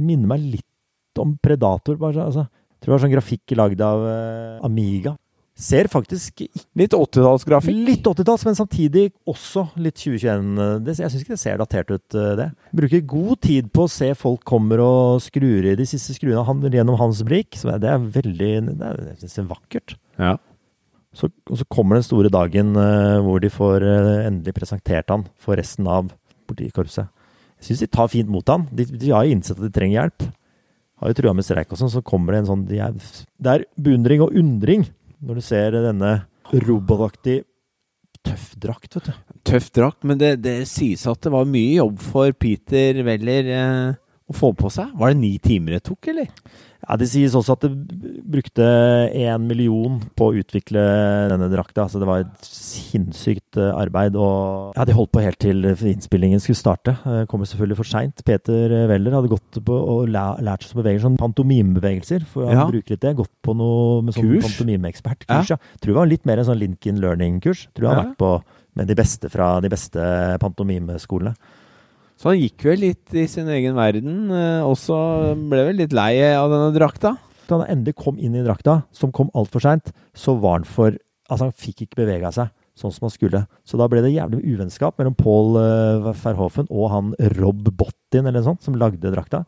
Minner 0.00 0.30
meg 0.32 0.46
litt 0.56 1.20
om 1.20 1.36
Predator. 1.42 1.98
Bare, 2.00 2.14
så- 2.16 2.24
altså. 2.30 2.46
Tror 2.86 2.92
det 2.92 3.00
var 3.00 3.02
sånn 3.02 3.16
grafikk 3.16 3.52
lagd 3.58 3.80
av 3.82 4.04
uh, 4.06 4.66
Amiga. 4.66 5.16
Ser 5.58 5.88
faktisk 5.90 6.44
Litt 6.78 6.92
80-tallsgrafikk. 6.94 7.80
Litt 7.88 8.06
80-talls, 8.06 8.44
men 8.46 8.54
samtidig 8.54 9.08
også 9.26 9.64
litt 9.82 9.96
2021. 9.98 10.52
Det, 10.86 10.94
jeg 11.00 11.10
syns 11.10 11.24
ikke 11.24 11.34
det 11.34 11.40
ser 11.40 11.58
datert 11.58 11.90
ut, 11.90 12.04
eh, 12.14 12.34
det. 12.38 12.46
Bruker 12.76 13.02
god 13.10 13.40
tid 13.42 13.72
på 13.74 13.88
å 13.88 13.90
se 13.90 14.12
folk 14.20 14.44
kommer 14.46 14.84
og 14.84 15.24
skrur 15.24 15.66
i 15.66 15.74
de 15.80 15.88
siste 15.88 16.14
skruene 16.14 16.44
han, 16.46 16.62
gjennom 16.70 17.00
hans 17.00 17.24
blikk. 17.26 17.58
Så 17.58 17.74
det 17.74 17.90
er 17.90 18.06
veldig 18.20 18.52
det 18.68 18.76
er, 18.92 19.02
jeg 19.16 19.24
det 19.24 19.32
er 19.32 19.50
vakkert. 19.50 19.96
Ja. 20.20 20.36
Så, 21.16 21.32
og 21.48 21.58
så 21.58 21.66
kommer 21.72 21.98
den 21.98 22.06
store 22.06 22.30
dagen 22.30 22.76
uh, 22.78 23.18
hvor 23.24 23.42
de 23.42 23.50
får 23.50 23.82
uh, 23.82 24.14
endelig 24.28 24.54
presentert 24.60 25.10
han 25.10 25.26
for 25.42 25.58
resten 25.58 25.90
av 25.90 26.14
politikorpset. 26.46 27.10
Jeg 27.58 27.72
syns 27.72 27.86
de 27.88 27.94
tar 27.96 28.12
fint 28.12 28.30
mot 28.30 28.54
han. 28.54 28.68
De, 28.70 28.86
de 28.92 29.10
har 29.10 29.26
jo 29.26 29.34
innsett 29.34 29.58
at 29.58 29.66
de 29.66 29.74
trenger 29.74 30.04
hjelp. 30.04 30.28
Har 30.96 31.12
jo 31.12 31.18
trua 31.18 31.34
med 31.36 31.44
streik 31.44 31.72
og 31.74 31.80
sånn, 31.80 31.92
så 31.92 32.04
kommer 32.04 32.32
det 32.32 32.44
en 32.44 32.48
sånn 32.52 32.64
de 32.68 32.80
er, 32.80 32.94
Det 33.36 33.52
er 33.52 33.66
beundring 33.76 34.24
og 34.24 34.36
undring 34.36 34.86
når 35.20 35.38
du 35.38 35.44
ser 35.44 35.76
denne 35.76 36.12
robotaktig 36.52 37.42
tøff 38.26 38.48
drakt, 38.60 38.96
vet 38.96 39.10
du. 39.10 39.14
Tøff 39.46 39.68
drakt, 39.76 40.02
men 40.08 40.18
det, 40.20 40.36
det 40.44 40.58
sies 40.70 41.04
at 41.08 41.20
det 41.22 41.32
var 41.34 41.48
mye 41.48 41.76
jobb 41.78 42.00
for 42.02 42.32
Peter 42.38 43.02
Weller 43.06 43.50
eh, 43.54 43.98
å 44.26 44.36
få 44.36 44.52
på 44.58 44.70
seg. 44.72 44.94
Var 44.98 45.12
det 45.12 45.20
ni 45.20 45.32
timer 45.42 45.76
det 45.76 45.84
tok, 45.86 46.10
eller? 46.12 46.32
Ja, 46.88 46.94
Det 46.96 47.08
sies 47.10 47.34
også 47.34 47.56
at 47.56 47.64
det 47.66 47.72
brukte 48.30 48.62
én 49.10 49.42
million 49.48 49.96
på 50.14 50.28
å 50.30 50.36
utvikle 50.38 50.82
denne 51.32 51.48
drakta. 51.50 51.88
Så 51.90 51.98
det 51.98 52.06
var 52.06 52.20
et 52.22 52.46
sinnssykt 52.46 53.58
eh, 53.58 53.72
arbeid. 53.74 54.14
Og 54.14 54.76
ja, 54.76 54.84
de 54.86 54.94
holdt 54.94 55.10
på 55.16 55.22
helt 55.24 55.40
til 55.42 55.66
innspillingen 55.66 56.38
skulle 56.42 56.60
starte. 56.60 56.94
Det 57.02 57.24
Kommer 57.32 57.50
selvfølgelig 57.50 57.78
for 57.80 57.90
seint. 57.90 58.22
Peter 58.26 58.76
Weller 58.90 59.16
hadde 59.18 59.32
gått 59.34 59.58
på 59.66 59.80
og 59.96 60.06
lært 60.14 60.62
seg 60.68 60.78
å 60.78 60.82
bevege 60.84 61.02
sånn 61.02 61.18
pantomimebevegelser. 61.18 62.24
For 62.30 62.46
han 62.46 62.56
Ja. 62.62 62.68
bruker 62.70 62.94
litt 62.94 63.00
det. 63.02 63.16
Gått 63.18 63.34
på 63.42 63.56
noe 63.58 64.02
med 64.06 64.14
sånn 64.14 64.30
Kurs? 64.30 64.46
pantomimeekspertkurs. 64.46 65.50
Ja. 65.50 65.56
Tror 65.82 65.92
det 65.92 66.00
var 66.00 66.06
litt 66.06 66.24
mer 66.26 66.38
en 66.38 66.44
sånn 66.52 66.58
Lincoln 66.62 67.00
Learning-kurs. 67.02 67.66
Tror 67.74 67.88
jeg 67.88 67.94
han 67.94 67.96
har 67.98 68.10
vært 68.12 68.18
på 68.22 68.32
med 68.76 68.86
de 68.86 68.94
beste 68.94 69.30
fra 69.32 69.58
de 69.60 69.68
beste 69.72 69.98
pantomimeskolene. 70.38 71.34
Så 72.16 72.32
han 72.32 72.40
gikk 72.40 72.64
vel 72.64 72.80
litt 72.80 73.16
i 73.16 73.26
sin 73.28 73.48
egen 73.52 73.76
verden, 73.76 74.30
eh, 74.32 74.62
og 74.64 74.76
så 74.80 74.98
ble 75.36 75.66
vel 75.68 75.82
litt 75.82 75.96
lei 75.96 76.14
av 76.32 76.48
denne 76.52 76.72
drakta. 76.76 77.16
Da 77.46 77.60
han 77.60 77.68
endelig 77.70 77.98
kom 78.00 78.16
inn 78.18 78.34
i 78.34 78.44
drakta, 78.44 78.80
som 78.96 79.12
kom 79.14 79.28
altfor 79.36 79.62
seint, 79.62 79.92
så 80.16 80.38
var 80.40 80.60
han 80.60 80.68
for 80.68 80.96
Altså, 81.26 81.48
han 81.48 81.56
fikk 81.58 81.80
ikke 81.82 82.04
bevega 82.04 82.28
seg 82.30 82.52
sånn 82.78 82.92
som 82.94 83.08
han 83.08 83.10
skulle. 83.10 83.40
Så 83.66 83.78
da 83.80 83.88
ble 83.90 83.98
det 84.04 84.12
jævlig 84.14 84.44
uvennskap 84.46 84.94
mellom 85.00 85.16
Paul 85.18 85.56
uh, 85.58 86.12
Verhoeven 86.12 86.68
og 86.70 86.90
han 86.92 87.08
Rob 87.34 87.64
Bottin, 87.66 88.28
eller 88.28 88.38
noe 88.38 88.50
sånt, 88.52 88.62
som 88.62 88.76
lagde 88.78 89.10
drakta. 89.10 89.40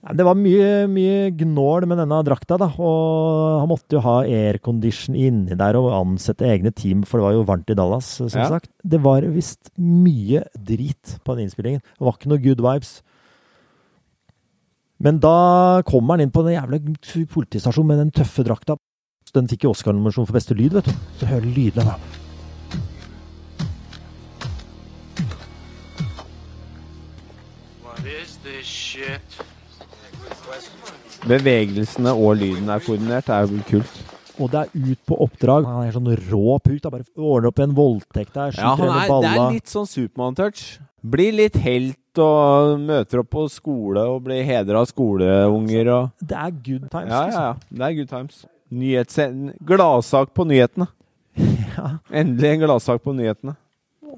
Det 0.00 0.24
var 0.24 0.32
mye, 0.38 0.86
mye 0.88 1.28
gnål 1.36 1.84
med 1.90 1.98
denne 2.00 2.22
drakta, 2.24 2.56
da. 2.56 2.70
Og 2.80 3.58
han 3.60 3.68
måtte 3.68 3.98
jo 3.98 4.00
ha 4.00 4.14
aircondition 4.24 5.12
inni 5.18 5.58
der 5.60 5.76
og 5.76 5.90
ansette 5.92 6.46
egne 6.48 6.72
team, 6.72 7.02
for 7.04 7.20
det 7.20 7.26
var 7.26 7.34
jo 7.36 7.42
varmt 7.44 7.68
i 7.68 7.76
Dallas, 7.76 8.08
som 8.16 8.28
Ja. 8.32 8.48
sagt. 8.48 8.70
Det 8.82 9.00
var 9.04 9.20
visst 9.28 9.70
mye 9.76 10.46
drit 10.56 11.18
på 11.22 11.36
den 11.36 11.44
innspillingen. 11.44 11.82
Det 11.84 12.00
var 12.00 12.16
ikke 12.16 12.28
noe 12.32 12.40
good 12.40 12.62
vibes. 12.64 13.02
Men 14.98 15.18
da 15.20 15.82
kommer 15.82 16.16
han 16.16 16.20
inn 16.22 16.30
på 16.30 16.44
den 16.44 16.56
jævla 16.56 16.80
politistasjonen 17.28 17.86
med 17.86 17.98
den 17.98 18.10
tøffe 18.10 18.42
drakta. 18.44 18.76
Den 19.34 19.46
fikk 19.46 19.64
jo 19.64 19.70
Oscar-nominasjon 19.70 20.26
for 20.26 20.32
beste 20.32 20.56
lyd, 20.56 20.72
vet 20.72 20.84
du. 20.84 20.92
Så 21.20 21.26
hører 21.26 21.42
du 21.42 21.52
lydene, 21.54 21.84
da. 21.84 21.96
What 27.82 28.04
is 28.06 28.38
this 28.42 28.66
shit? 28.66 29.20
Bevegelsene 31.28 32.12
og 32.16 32.38
lyden 32.40 32.70
er 32.72 32.82
koordinert. 32.84 33.26
Det 33.28 33.36
er 33.36 33.48
jo 33.48 33.64
kult. 33.68 33.98
Og 34.40 34.48
det 34.52 34.60
er 34.60 34.92
ut 34.92 35.00
på 35.08 35.18
oppdrag. 35.20 35.66
Han 35.68 35.88
er 35.88 35.96
sånn 35.96 36.12
rå 36.30 36.54
put. 36.64 36.78
da, 36.80 36.92
Bare 36.92 37.04
ordner 37.16 37.50
opp 37.50 37.60
en 37.60 37.74
voldtekt 37.76 38.36
der. 38.36 38.54
Ja, 38.56 38.72
han 38.78 38.94
er, 38.94 39.10
det 39.10 39.32
er 39.34 39.56
litt 39.58 39.72
sånn 39.72 39.88
Supermann-touch. 39.90 40.78
Blir 41.00 41.36
litt 41.36 41.58
helt 41.60 41.96
og 42.20 42.80
møter 42.82 43.22
opp 43.22 43.30
på 43.32 43.44
skole 43.52 44.02
og 44.10 44.24
blir 44.26 44.42
hedra 44.44 44.82
av 44.82 44.88
skoleunger 44.90 45.92
og 45.94 46.08
Det 46.18 46.36
er 46.36 46.50
good 46.56 46.88
times. 46.90 47.12
Ja, 47.12 47.20
ja, 47.28 47.44
ja. 47.44 47.52
Det 47.68 47.86
er 47.86 47.94
good 48.00 48.10
times. 48.10 48.42
Nyhets... 48.70 49.20
Gladsak 49.66 50.34
på 50.36 50.48
nyhetene. 50.48 50.90
Ja. 51.70 51.94
Endelig 52.10 52.48
en 52.50 52.64
gladsak 52.64 52.98
på 53.04 53.12
nyhetene. 53.14 53.54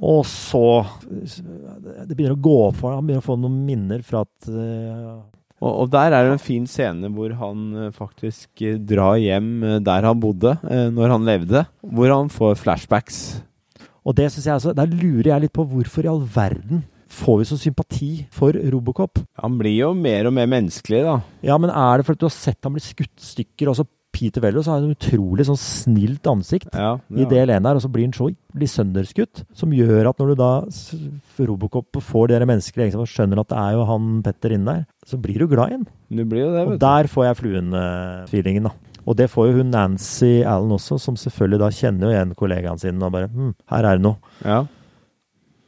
Og 0.02 0.24
så 0.26 0.62
Det 1.04 2.16
begynner 2.16 2.32
å 2.32 2.40
gå 2.42 2.54
opp 2.64 2.78
for 2.80 2.90
ham. 2.90 3.02
Han 3.02 3.10
begynner 3.10 3.22
å 3.22 3.26
få 3.26 3.36
noen 3.38 3.58
minner 3.66 4.00
fra 4.06 4.24
at 4.24 4.48
eh, 4.48 5.12
Og, 5.62 5.84
og 5.84 5.92
der 5.92 6.10
er 6.10 6.26
det 6.26 6.34
en 6.34 6.42
fin 6.42 6.66
scene 6.66 7.10
hvor 7.14 7.34
han 7.38 7.66
eh, 7.78 7.94
faktisk 7.94 8.64
eh, 8.66 8.80
drar 8.82 9.20
hjem 9.22 9.50
eh, 9.62 9.78
der 9.84 10.08
han 10.08 10.20
bodde 10.22 10.56
når 10.62 11.14
han 11.14 11.28
levde. 11.28 11.64
Hvor 11.82 12.10
han 12.10 12.32
får 12.32 12.58
flashbacks. 12.58 13.20
Og 14.02 14.16
det 14.18 14.32
synes 14.32 14.46
jeg 14.48 14.54
altså 14.56 14.72
Der 14.74 14.90
lurer 14.90 15.28
jeg 15.30 15.44
litt 15.44 15.54
på 15.54 15.66
hvorfor 15.68 16.02
i 16.02 16.10
all 16.10 16.24
verden 16.26 16.82
får 17.12 17.38
vi 17.38 17.46
så 17.46 17.58
sympati 17.60 18.10
for 18.32 18.56
Robocop? 18.72 19.20
Han 19.42 19.58
blir 19.60 19.74
jo 19.76 19.90
mer 19.94 20.30
og 20.30 20.32
mer 20.32 20.48
menneskelig, 20.48 21.02
da. 21.04 21.18
Ja, 21.44 21.58
men 21.60 21.70
er 21.70 22.00
det 22.00 22.06
fordi 22.08 22.22
du 22.22 22.24
har 22.24 22.34
sett 22.34 22.64
ham 22.64 22.72
bli 22.72 22.82
skutt 22.82 23.12
stykker? 23.20 23.68
Også 23.68 23.84
Peter 24.12 24.44
Wellos 24.44 24.68
har 24.68 24.82
et 24.82 24.92
utrolig 24.92 25.46
sånn 25.48 25.58
snilt 25.58 26.26
ansikt 26.28 26.74
Ja, 26.76 26.98
i 27.10 27.24
del 27.28 27.50
1 27.50 27.64
her, 27.64 27.78
og 27.78 27.82
så 27.84 27.88
blir 27.92 28.04
han 28.06 28.14
så 28.16 28.28
blir 28.52 28.68
sønderskutt, 28.68 29.44
som 29.56 29.72
gjør 29.72 30.10
at 30.10 30.20
når 30.20 30.32
du 30.32 30.40
da 30.42 30.50
Robocop 31.40 31.96
får 32.04 32.28
de 32.28 32.36
der 32.36 32.46
menneskelige 32.48 33.00
og 33.00 33.08
skjønner 33.08 33.40
at 33.42 33.50
det 33.52 33.60
er 33.62 33.78
jo 33.78 33.86
han 33.88 34.10
Petter 34.26 34.54
inne 34.58 34.76
der, 34.76 34.84
så 35.08 35.18
blir 35.20 35.40
du 35.40 35.48
glad 35.50 35.72
i 35.72 35.78
han. 35.78 35.88
Det, 36.12 36.66
Og 36.66 36.78
der 36.82 37.08
får 37.10 37.28
jeg 37.30 37.40
fluen-feelingen, 37.40 38.68
da. 38.68 38.74
Og 39.02 39.16
det 39.18 39.26
får 39.32 39.48
jo 39.48 39.56
hun 39.58 39.72
Nancy 39.72 40.44
Allen 40.46 40.76
også, 40.76 41.00
som 41.00 41.16
selvfølgelig 41.18 41.58
da 41.64 41.72
kjenner 41.74 42.06
jo 42.06 42.12
igjen 42.14 42.36
kollegaen 42.38 42.78
sin 42.78 43.02
og 43.02 43.10
bare 43.16 43.32
hm, 43.32 43.50
her 43.72 43.88
er 43.88 43.98
det 43.98 44.04
noe. 44.04 44.36
Ja. 44.46 44.60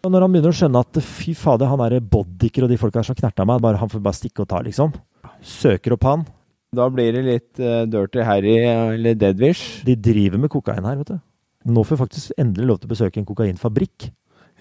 Og 0.04 0.12
når 0.12 0.26
han 0.26 0.34
begynner 0.36 0.52
å 0.52 0.58
skjønne 0.60 0.84
at 0.84 1.00
fy 1.02 1.32
fader, 1.38 1.70
han 1.72 1.80
er 1.86 1.96
bodyker 1.98 2.66
og 2.66 2.70
de 2.70 2.78
folka 2.78 3.02
som 3.02 3.16
knerta 3.16 3.46
meg, 3.48 3.62
bare 3.64 3.80
han 3.80 3.90
får 3.90 4.04
bare 4.04 4.20
stikke 4.20 4.44
og 4.44 4.50
ta, 4.52 4.60
liksom. 4.62 4.92
Søker 5.40 5.96
opp 5.96 6.04
han. 6.06 6.26
Da 6.74 6.88
blir 6.92 7.14
det 7.16 7.22
litt 7.26 7.62
uh, 7.62 7.84
Dirty 7.90 8.24
Harry 8.26 8.56
eller 8.64 9.16
Deadwish. 9.18 9.82
De 9.86 9.96
driver 9.96 10.40
med 10.42 10.52
kokain 10.52 10.84
her, 10.84 10.98
vet 11.00 11.14
du. 11.14 11.18
Nå 11.64 11.84
får 11.84 11.96
vi 11.96 12.02
faktisk 12.02 12.34
endelig 12.40 12.68
lov 12.68 12.80
til 12.80 12.90
å 12.90 12.92
besøke 12.92 13.20
en 13.20 13.28
kokainfabrikk. 13.28 14.10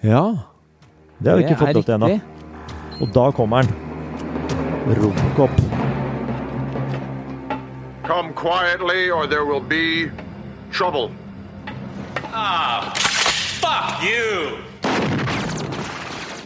Ja. 0.04 0.24
Det 1.18 1.30
har 1.30 1.40
vi 1.40 1.44
ikke 1.48 1.60
fått 1.60 1.76
lov 1.76 1.84
til 1.84 1.98
ennå. 1.98 2.14
Og 3.02 3.10
da 3.14 3.26
kommer 3.36 3.64
han. 3.64 3.68
Robocop. 5.00 5.60
Come 8.04 8.32
quietly, 8.36 9.10
or 9.10 9.26
there 9.26 9.44
will 9.44 9.60
be 9.60 10.10
trouble. 10.72 11.10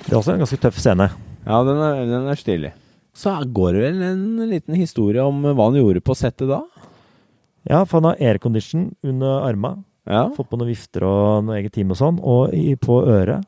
Det 0.04 0.12
er 0.12 0.16
også 0.16 0.32
en 0.34 0.42
ganske 0.42 0.56
tøff 0.60 0.78
scene. 0.80 1.08
Ja, 1.46 1.62
den 1.64 1.80
er, 1.80 2.04
den 2.08 2.28
er 2.28 2.38
stilig. 2.38 2.72
Så 3.18 3.34
går 3.50 3.74
det 3.74 3.82
vel 3.82 4.02
en 4.06 4.24
liten 4.50 4.76
historie 4.78 5.24
om 5.26 5.42
hva 5.42 5.68
han 5.70 5.78
gjorde 5.80 6.04
på 6.06 6.14
settet 6.14 6.50
da? 6.50 6.62
Ja, 7.68 7.82
for 7.82 7.98
han 7.98 8.12
har 8.12 8.20
aircondition 8.30 8.92
under 9.02 9.42
arma. 9.48 9.74
Ja. 10.08 10.28
Fått 10.36 10.48
på 10.52 10.58
noen 10.60 10.70
vifter 10.70 11.04
og 11.04 11.48
noe 11.48 11.58
eget 11.58 11.74
team 11.74 11.90
og 11.92 11.98
sånn. 12.00 12.20
Og 12.22 12.54
i, 12.56 12.76
på 12.80 13.02
øret. 13.02 13.44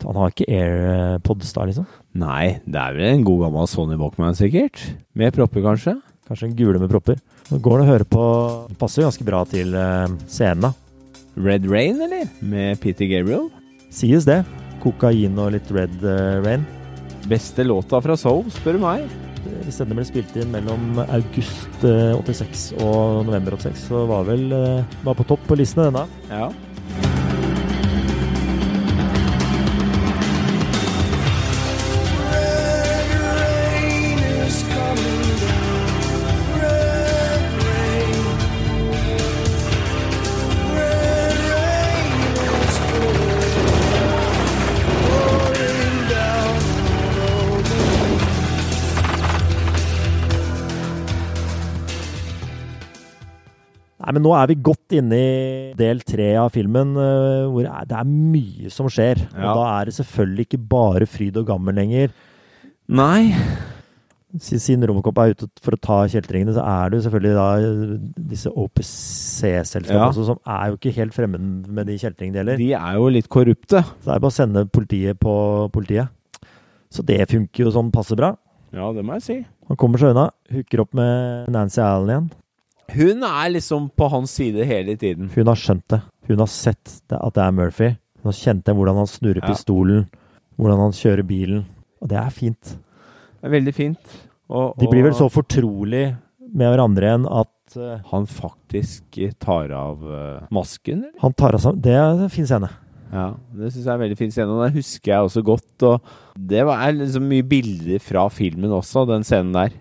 Han 0.00 0.16
har 0.16 0.32
ikke 0.32 0.46
AirPods 0.48 1.50
da, 1.52 1.66
liksom. 1.68 1.88
Nei, 2.22 2.62
det 2.64 2.80
er 2.80 2.94
vel 2.96 3.10
en 3.10 3.26
god 3.26 3.44
gammel 3.44 3.68
Sony 3.68 3.98
Walkman 4.00 4.38
sikkert. 4.38 4.80
Med 5.12 5.34
propper, 5.36 5.60
kanskje? 5.66 5.98
Kanskje 6.30 6.48
en 6.48 6.56
gule 6.56 6.80
med 6.80 6.88
propper. 6.92 7.20
Nå 7.50 7.58
går 7.60 7.82
det 7.82 7.84
å 7.84 7.90
høre 7.90 8.08
på 8.08 8.24
Passer 8.80 9.02
jo 9.02 9.10
ganske 9.10 9.26
bra 9.26 9.42
til 9.50 9.74
eh, 9.76 10.16
scenen, 10.30 10.70
da. 10.70 10.72
Red 11.40 11.68
Rain, 11.68 12.00
eller? 12.06 12.30
Med 12.40 12.80
Peter 12.80 13.10
Gabriel. 13.10 13.50
Sies 13.92 14.24
det. 14.28 14.40
Kokain 14.80 15.36
og 15.42 15.52
litt 15.58 15.68
Red 15.74 15.98
eh, 16.00 16.38
Rain. 16.46 16.64
Beste 17.28 17.64
låta 17.66 18.00
fra 18.00 18.16
Soul, 18.16 18.46
spør 18.54 18.78
du 18.78 18.84
meg. 18.84 19.04
Hvis 19.64 19.78
denne 19.80 19.96
ble 19.96 20.04
spilt 20.04 20.34
inn 20.36 20.50
mellom 20.52 20.98
august 21.06 21.84
eh, 21.86 22.12
86 22.16 22.64
og 22.84 23.26
november 23.28 23.56
86, 23.56 23.86
så 23.88 24.02
var 24.08 24.26
vel 24.28 24.50
eh, 24.52 24.98
var 25.06 25.16
på 25.16 25.26
topp 25.28 25.46
på 25.48 25.58
listene 25.60 25.88
denne. 25.88 26.06
Ja. 26.32 26.50
Nei, 54.10 54.16
men 54.18 54.24
nå 54.26 54.32
er 54.34 54.48
vi 54.50 54.56
godt 54.58 54.90
inne 54.98 55.14
i 55.14 55.72
del 55.78 56.00
tre 56.02 56.32
av 56.34 56.48
filmen, 56.50 56.96
eh, 56.98 57.44
hvor 57.46 57.62
det 57.62 57.94
er- 57.94 58.04
mye 58.10 58.68
som 58.68 58.88
skjer. 58.90 59.20
Ja. 59.38 59.52
Og 59.52 59.54
da 59.60 59.66
er 59.80 59.84
det 59.84 59.94
selvfølgelig 59.94 60.46
ikke 60.48 60.68
bare 60.68 61.06
fryd 61.06 61.36
og 61.36 61.46
gammen 61.46 61.76
lenger. 61.78 62.10
Nei. 62.88 63.30
Siden 64.36 64.82
Romokopp 64.84 65.16
er 65.18 65.30
ute 65.34 65.48
for 65.62 65.70
å 65.76 65.80
ta 65.80 66.06
kjeltringene, 66.10 66.52
så 66.54 66.58
er 66.66 66.90
det 66.90 66.98
jo 66.98 67.08
selvfølgelig 67.08 67.34
da 67.38 67.54
eh, 67.54 67.98
disse 68.34 68.50
OPC-selskapene 68.50 69.94
Ja. 69.94 70.08
også, 70.10 70.24
som 70.26 70.38
er 70.44 70.70
jo 70.70 70.76
ikke 70.76 70.92
helt 70.96 71.12
fremmed 71.14 71.68
med 71.68 71.86
de 71.86 71.96
kjeltringene 71.96 72.32
det 72.34 72.42
gjelder. 72.42 72.56
De 72.58 72.72
er 72.74 72.94
jo 72.98 73.08
litt 73.10 73.28
korrupte. 73.28 73.84
Så 74.02 74.04
det 74.10 74.14
er 74.16 74.18
bare 74.18 74.30
å 74.34 74.34
sende 74.34 74.64
politiet 74.70 75.20
på 75.20 75.70
politiet. 75.70 76.08
Så 76.90 77.06
det 77.06 77.28
funker 77.28 77.62
jo 77.64 77.70
sånn 77.70 77.92
passe 77.92 78.16
bra. 78.16 78.34
Ja, 78.72 78.90
det 78.92 79.04
må 79.04 79.12
jeg 79.14 79.22
si. 79.22 79.46
Han 79.68 79.76
kommer 79.76 79.98
seg 79.98 80.10
unna, 80.16 80.30
hooker 80.50 80.80
opp 80.80 80.94
med 80.94 81.48
Nancy 81.48 81.80
Allen 81.80 82.08
igjen. 82.08 82.30
Hun 82.94 83.24
er 83.26 83.50
liksom 83.54 83.90
på 83.96 84.08
hans 84.12 84.32
side 84.38 84.64
hele 84.66 84.96
tiden. 85.00 85.30
Hun 85.34 85.50
har 85.50 85.58
skjønt 85.58 85.86
det. 85.92 86.00
Hun 86.28 86.42
har 86.42 86.50
sett 86.50 86.96
det, 87.10 87.18
at 87.18 87.34
det 87.36 87.44
er 87.44 87.54
Murphy. 87.56 87.90
Hun 88.20 88.30
har 88.32 88.38
kjent 88.38 88.64
det, 88.66 88.74
hvordan 88.76 89.00
han 89.00 89.08
snurrer 89.10 89.40
Ja. 89.42 89.48
pistolen, 89.48 90.08
hvordan 90.58 90.82
han 90.86 90.92
kjører 90.96 91.26
bilen. 91.26 91.64
Og 92.02 92.08
det 92.08 92.18
er 92.18 92.30
fint. 92.30 92.74
Det 93.40 93.48
er 93.48 93.54
veldig 93.56 93.74
fint. 93.74 94.18
Og, 94.50 94.74
De 94.78 94.88
blir 94.90 95.04
vel 95.06 95.14
så 95.14 95.30
fortrolig 95.30 96.16
med 96.50 96.66
hverandre 96.72 97.06
igjen 97.06 97.26
at 97.30 97.76
uh, 97.78 98.00
han 98.10 98.26
faktisk 98.26 99.18
tar 99.38 99.70
av 99.70 100.02
uh, 100.02 100.46
masken, 100.50 101.04
eller? 101.06 101.20
han 101.22 101.32
tar 101.38 101.54
av 101.54 101.62
seg 101.62 101.78
Det 101.80 101.92
er 101.94 102.24
en 102.24 102.32
fin 102.32 102.48
scene. 102.48 102.70
Ja, 103.10 103.28
det 103.54 103.72
syns 103.72 103.84
jeg 103.84 103.90
er 103.90 103.96
en 103.96 104.02
veldig 104.04 104.18
fin 104.18 104.30
scene, 104.34 104.50
og 104.54 104.64
den 104.66 104.76
husker 104.78 105.12
jeg 105.12 105.28
også 105.28 105.42
godt. 105.46 105.86
Og 105.86 106.00
det 106.50 106.64
var 106.66 106.82
er 106.86 106.98
liksom 106.98 107.26
mye 107.30 107.46
bilder 107.46 108.02
fra 108.02 108.28
filmen 108.30 108.70
også, 108.74 109.06
den 109.10 109.26
scenen 109.26 109.54
der. 109.54 109.72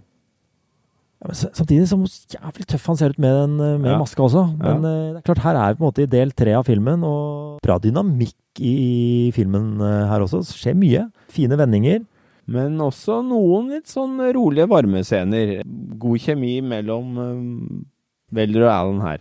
Ja, 1.20 1.34
samtidig 1.36 1.84
så 1.90 1.98
jævlig 2.32 2.66
tøff 2.72 2.86
han 2.88 2.96
ser 3.00 3.12
ut 3.12 3.18
med, 3.20 3.34
den, 3.36 3.56
eh, 3.60 3.78
med 3.78 3.92
Ja. 3.92 3.98
maska 4.00 4.24
også. 4.24 4.44
Men 4.58 4.86
eh, 4.88 5.14
det 5.14 5.18
er 5.20 5.26
klart, 5.28 5.42
her 5.44 5.56
er 5.60 5.74
vi 5.74 5.80
på 5.80 5.84
en 5.84 5.92
måte 5.92 6.04
i 6.06 6.12
del 6.14 6.32
tre 6.32 6.54
av 6.56 6.64
filmen, 6.64 7.04
og 7.04 7.60
bra 7.62 7.76
dynamikk 7.78 8.36
i, 8.64 8.72
i 9.28 9.32
filmen 9.36 9.82
eh, 9.84 10.06
her 10.08 10.24
også. 10.24 10.40
Det 10.48 10.56
skjer 10.56 10.78
mye. 10.80 11.12
Fine 11.28 11.58
vendinger. 11.60 12.06
Men 12.48 12.78
også 12.80 13.20
noen 13.28 13.68
litt 13.76 13.92
sånn 13.92 14.16
rolige 14.34 14.66
varmescener. 14.72 15.60
God 16.00 16.24
kjemi 16.24 16.62
mellom 16.66 17.12
Weller 18.34 18.64
og 18.66 18.72
Alan 18.72 19.02
her. 19.04 19.20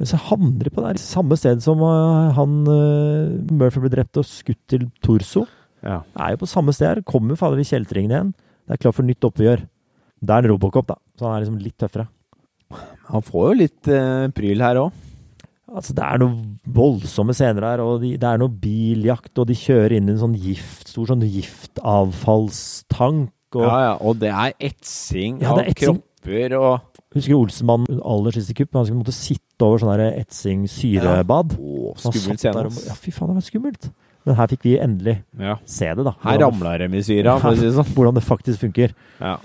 Men 0.00 0.08
så 0.10 0.18
havner 0.18 0.64
de 0.64 0.72
på 0.74 0.82
det 0.82 0.98
samme 1.00 1.36
sted 1.38 1.62
som 1.62 1.78
han 1.78 2.56
Murphy 2.66 3.80
ble 3.84 3.92
drept 3.92 4.18
og 4.18 4.26
skutt 4.26 4.58
til 4.68 4.88
torso. 5.04 5.46
Ja. 5.84 6.00
er 6.18 6.34
jo 6.34 6.42
på 6.42 6.48
samme 6.50 6.74
sted 6.74 6.88
her. 6.90 7.02
Kommer 7.06 7.38
fader 7.38 7.60
i 7.62 7.68
kjeltringen 7.68 8.10
igjen. 8.10 8.34
Det 8.66 8.74
er 8.74 8.82
klart 8.82 8.98
for 8.98 9.06
nytt 9.06 9.22
oppgjør. 9.22 9.62
Det 10.22 10.32
er 10.36 10.48
Robocop, 10.50 10.86
da. 10.88 10.94
Så 11.18 11.26
han 11.28 11.36
er 11.36 11.40
liksom 11.44 11.58
litt 11.62 11.76
tøffere. 11.80 12.06
Han 13.12 13.22
får 13.22 13.44
jo 13.50 13.54
litt 13.60 13.88
eh, 13.92 14.26
pryl 14.34 14.60
her 14.64 14.76
òg. 14.80 14.92
Altså, 15.76 15.92
det 15.98 16.04
er 16.06 16.18
noen 16.22 16.36
voldsomme 16.72 17.34
scener 17.34 17.62
her, 17.66 17.80
og 17.82 18.00
de, 18.04 18.12
det 18.22 18.26
er 18.26 18.38
noe 18.38 18.48
biljakt, 18.62 19.32
og 19.42 19.46
de 19.50 19.54
kjører 19.58 19.92
inn 19.98 20.08
i 20.08 20.12
en 20.14 20.20
sånn 20.22 20.36
gift, 20.38 20.88
stor 20.92 21.06
sånn 21.10 21.24
giftavfallstank, 21.26 23.32
og 23.56 23.62
Ja, 23.66 23.76
ja, 23.86 23.94
og 24.00 24.18
det 24.20 24.30
er 24.32 24.52
etsing 24.70 25.40
Ja, 25.42 25.54
det 25.56 25.62
er 25.64 25.66
av 25.66 25.70
etsing. 25.72 25.98
kropper 26.22 26.50
og 26.58 26.80
Husker 27.16 27.32
du 27.32 27.38
Olsenmann 27.38 27.84
aller 28.04 28.32
siste 28.36 28.52
kupp? 28.58 28.74
Han 28.76 28.84
skulle 28.84 29.00
måtte 29.00 29.14
sitte 29.16 29.64
over 29.64 29.78
sånn 29.80 29.92
der 29.96 30.18
etsing 30.20 30.66
syrebad. 30.68 31.54
Å, 31.56 31.94
skummelt 32.02 32.40
scene. 32.42 32.64
Ja, 32.90 32.94
fy 32.98 33.10
faen, 33.14 33.30
det 33.30 33.36
var 33.38 33.46
skummelt. 33.46 33.86
Men 34.26 34.36
her 34.36 34.46
fikk 34.50 34.62
vi 34.66 34.74
endelig 34.82 35.14
Ja. 35.38 35.54
se 35.64 35.86
det, 35.94 36.04
da. 36.04 36.12
Her 36.26 36.38
ramla 36.42 36.74
de 36.82 36.88
i 36.98 37.02
syra, 37.06 37.38
for 37.40 37.54
å 37.54 37.56
si 37.56 37.64
det 37.64 37.72
sånn. 37.78 37.88
Hvordan 37.96 38.14
det 38.18 38.24
faktisk 38.26 38.58
funker. 38.66 38.90
Ja. 39.22 39.36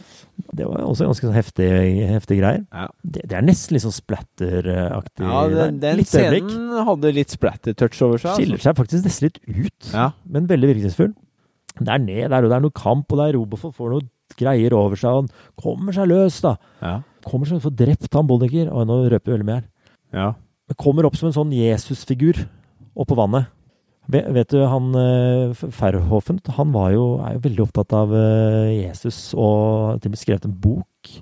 Det 0.51 0.65
var 0.67 0.81
også 0.83 1.05
ganske 1.07 1.23
sånn 1.27 1.35
heftige 1.35 2.07
heftig 2.11 2.37
greier. 2.41 2.63
Ja. 2.73 2.87
Det, 3.03 3.21
det 3.29 3.37
er 3.37 3.45
nesten 3.45 3.75
litt 3.75 3.83
sånn 3.85 3.93
splatter-aktig. 3.95 5.23
Ja, 5.25 5.41
den, 5.51 5.79
den 5.79 5.97
Litt 6.01 6.11
øyeblikk. 6.15 6.49
scenen 6.49 6.85
hadde 6.87 7.11
litt 7.15 7.31
splatter-touch 7.35 8.01
over 8.03 8.17
seg. 8.21 8.35
Skiller 8.39 8.57
Altså. 8.59 8.67
seg 8.69 8.79
faktisk 8.81 9.05
nesten 9.07 9.27
litt 9.29 9.39
ut, 9.47 9.91
Ja. 9.93 10.09
men 10.27 10.47
veldig 10.49 10.71
virkningsfull. 10.73 11.13
Det 11.79 11.87
er 11.87 11.99
ned 12.03 12.29
der, 12.29 12.43
og 12.43 12.49
det 12.51 12.57
er 12.57 12.65
noe 12.65 12.75
kamp, 12.75 13.11
og 13.11 13.17
det 13.21 13.27
er 13.29 13.37
Robofot 13.37 13.75
får 13.77 13.89
noe 13.93 14.07
greier 14.37 14.73
over 14.75 14.95
seg, 14.99 15.11
og 15.11 15.21
han 15.21 15.29
kommer 15.61 15.93
seg 15.95 16.07
løs, 16.11 16.41
da. 16.41 16.55
Ja. 16.81 16.93
Kommer 17.27 17.45
seg 17.47 17.61
får 17.63 17.75
drept 17.77 18.13
han 18.17 18.27
Boldiker. 18.27 18.71
Og 18.73 18.87
nå 18.87 18.99
røper 19.11 19.31
vi 19.31 19.37
veldig 19.37 19.47
mye 19.47 19.59
her. 19.61 19.67
ja. 20.13 20.33
Kommer 20.79 21.03
opp 21.05 21.17
som 21.19 21.27
en 21.27 21.33
sånn 21.35 21.51
Jesus-figur 21.51 22.45
oppå 22.95 23.15
vannet. 23.19 23.47
Vet, 24.11 24.49
du, 24.51 24.59
han 24.67 24.91
eh, 24.99 26.47
han 26.57 26.71
var 26.75 26.91
jo, 26.91 27.03
er 27.23 27.37
jo 27.37 27.43
veldig 27.45 27.63
opptatt 27.63 27.93
av 27.95 28.11
eh, 28.15 28.71
Jesus, 28.81 29.33
og 29.33 30.01
til 30.01 30.11
og 30.11 30.15
med 30.15 30.19
skrevet 30.19 30.47
en 30.49 30.57
bok 30.59 31.13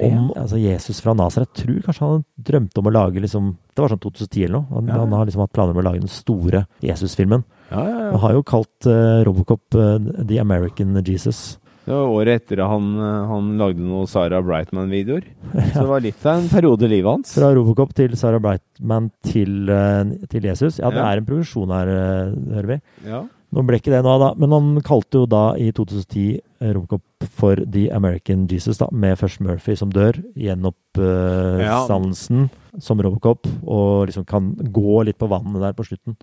om 0.00 0.30
altså 0.36 0.58
Jesus 0.58 1.00
fra 1.04 1.12
Nazaret. 1.16 1.50
Jeg 1.52 1.66
tror 1.66 1.82
kanskje 1.84 2.06
han 2.08 2.24
drømte 2.48 2.80
om 2.80 2.88
å 2.88 2.92
lage 2.94 3.20
liksom 3.20 3.50
Det 3.76 3.82
var 3.84 3.92
sånn 3.92 4.00
2010 4.00 4.44
eller 4.46 4.54
noe. 4.56 4.66
Han, 4.72 4.88
Ja. 4.88 4.98
han 5.02 5.12
har 5.12 5.26
liksom 5.28 5.42
hatt 5.44 5.52
planer 5.52 5.76
om 5.76 5.80
å 5.82 5.84
lage 5.84 6.00
den 6.00 6.08
store 6.08 6.66
Jesus-filmen. 6.80 7.44
Ja, 7.70 7.82
ja, 7.84 8.10
Han 8.12 8.20
har 8.20 8.32
jo 8.32 8.42
kalt 8.42 8.86
uh, 8.88 9.20
Robocop 9.26 9.74
uh, 9.76 9.98
The 10.24 10.38
American 10.40 10.96
Jesus. 11.04 11.58
Det 11.86 11.94
var 11.94 12.08
året 12.10 12.40
etter 12.42 12.58
at 12.64 12.70
han, 12.72 12.86
eh, 12.98 13.26
han 13.30 13.52
lagde 13.60 13.78
noen 13.78 14.08
Sarah 14.10 14.40
Brightman-videoer. 14.42 15.22
Så 15.72 15.78
det 15.84 15.90
var 15.92 16.00
litt 16.02 16.24
av 16.26 16.40
en 16.40 16.48
periode 16.50 16.82
i 16.88 16.90
livet 16.96 17.06
hans. 17.12 17.30
Fra 17.38 17.52
Robocop 17.54 17.92
til 17.94 18.16
Sarah 18.18 18.40
Brightman 18.42 19.06
til, 19.22 19.70
eh, 19.70 20.02
til 20.32 20.42
Jesus. 20.50 20.80
Ja, 20.82 20.90
det 20.90 20.98
Ja. 20.98 21.06
er 21.12 21.16
en 21.22 21.26
progresjon 21.28 21.70
her, 21.70 21.86
eh, 21.88 22.34
hører 22.56 22.66
vi. 22.74 22.78
Ja. 23.06 23.22
Nå 23.54 23.62
ble 23.64 23.76
ikke 23.78 23.92
det 23.94 24.02
nå, 24.04 24.16
da, 24.18 24.32
men 24.34 24.50
han 24.50 24.80
kalte 24.82 25.12
jo 25.22 25.26
da 25.30 25.54
i 25.54 25.70
2010 25.72 26.40
Robocop 26.74 27.02
for 27.30 27.54
The 27.56 27.86
American 27.94 28.48
Jesus, 28.50 28.78
da, 28.82 28.88
med 28.90 29.14
først 29.16 29.38
Murphy 29.40 29.76
som 29.78 29.88
dør, 29.94 30.18
gjenoppstandelsen 30.36 32.50
som 32.82 32.98
Robocop, 33.00 33.46
og 33.64 34.08
liksom 34.10 34.26
kan 34.28 34.50
gå 34.56 35.04
litt 35.06 35.18
på 35.22 35.28
vannet 35.30 35.60
der 35.62 35.72
på 35.78 35.84
slutten. 35.86 36.16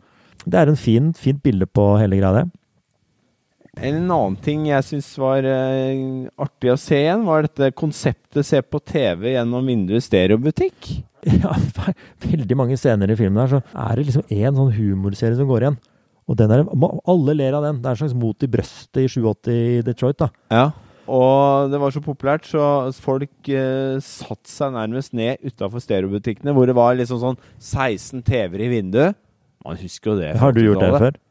Det 0.44 0.60
er 0.60 0.68
en 0.68 0.76
fin, 0.76 1.14
fint 1.16 1.40
bilde 1.42 1.66
på 1.72 1.96
hele 2.02 2.20
greia, 2.20 2.34
det. 2.44 2.52
En 3.82 3.96
annen 4.04 4.36
ting 4.46 4.68
jeg 4.70 4.86
syns 4.86 5.08
var 5.18 5.46
uh, 5.48 6.28
artig 6.46 6.70
å 6.70 6.78
se 6.78 7.00
igjen, 7.00 7.24
var 7.26 7.48
dette 7.48 7.72
konseptet 7.74 8.46
se 8.46 8.62
på 8.62 8.82
TV 8.86 9.32
gjennom 9.34 9.66
vinduet 9.72 10.06
stereobutikk. 10.06 10.94
Ja, 11.24 11.54
veldig 12.20 12.56
mange 12.60 12.76
scener 12.76 13.08
i 13.08 13.16
filmen 13.16 13.40
her, 13.40 13.48
så 13.48 13.60
er 13.80 13.96
det 13.96 14.10
liksom 14.10 14.26
én 14.28 14.58
sånn 14.58 14.74
humorserie 14.76 15.38
som 15.40 15.48
går 15.48 15.64
igjen. 15.64 15.78
Og 16.28 16.36
den 16.36 16.52
er, 16.52 16.66
alle 17.08 17.36
ler 17.40 17.56
av 17.56 17.64
den. 17.64 17.80
Det 17.80 17.88
er 17.88 17.96
en 17.96 18.02
slags 18.02 18.18
mot 18.20 18.44
i 18.44 18.50
brøstet 18.52 19.00
i 19.00 19.08
87 19.08 19.54
i 19.54 19.80
Detroit, 19.88 20.20
da. 20.20 20.28
Ja. 20.52 20.66
Og 21.08 21.72
det 21.72 21.80
var 21.80 21.96
så 21.96 22.04
populært, 22.04 22.48
så 22.48 22.92
folk 23.04 23.52
eh, 23.52 24.04
satte 24.04 24.52
seg 24.52 24.76
nærmest 24.76 25.16
ned 25.16 25.40
utafor 25.44 25.84
stereobutikkene, 25.84 26.54
hvor 26.56 26.68
det 26.68 26.76
var 26.76 26.96
liksom 27.00 27.20
sånn 27.24 27.40
16 27.60 28.24
TV-er 28.28 28.68
i 28.68 28.72
vinduet. 28.78 29.20
Man 29.64 29.80
husker 29.80 30.14
jo 30.14 30.20
det. 30.20 30.32
Har 30.40 30.56
du 30.56 30.64
gjort 30.64 30.80
det 30.80 30.92
50-tallet. 30.92 31.08
før? 31.08 31.24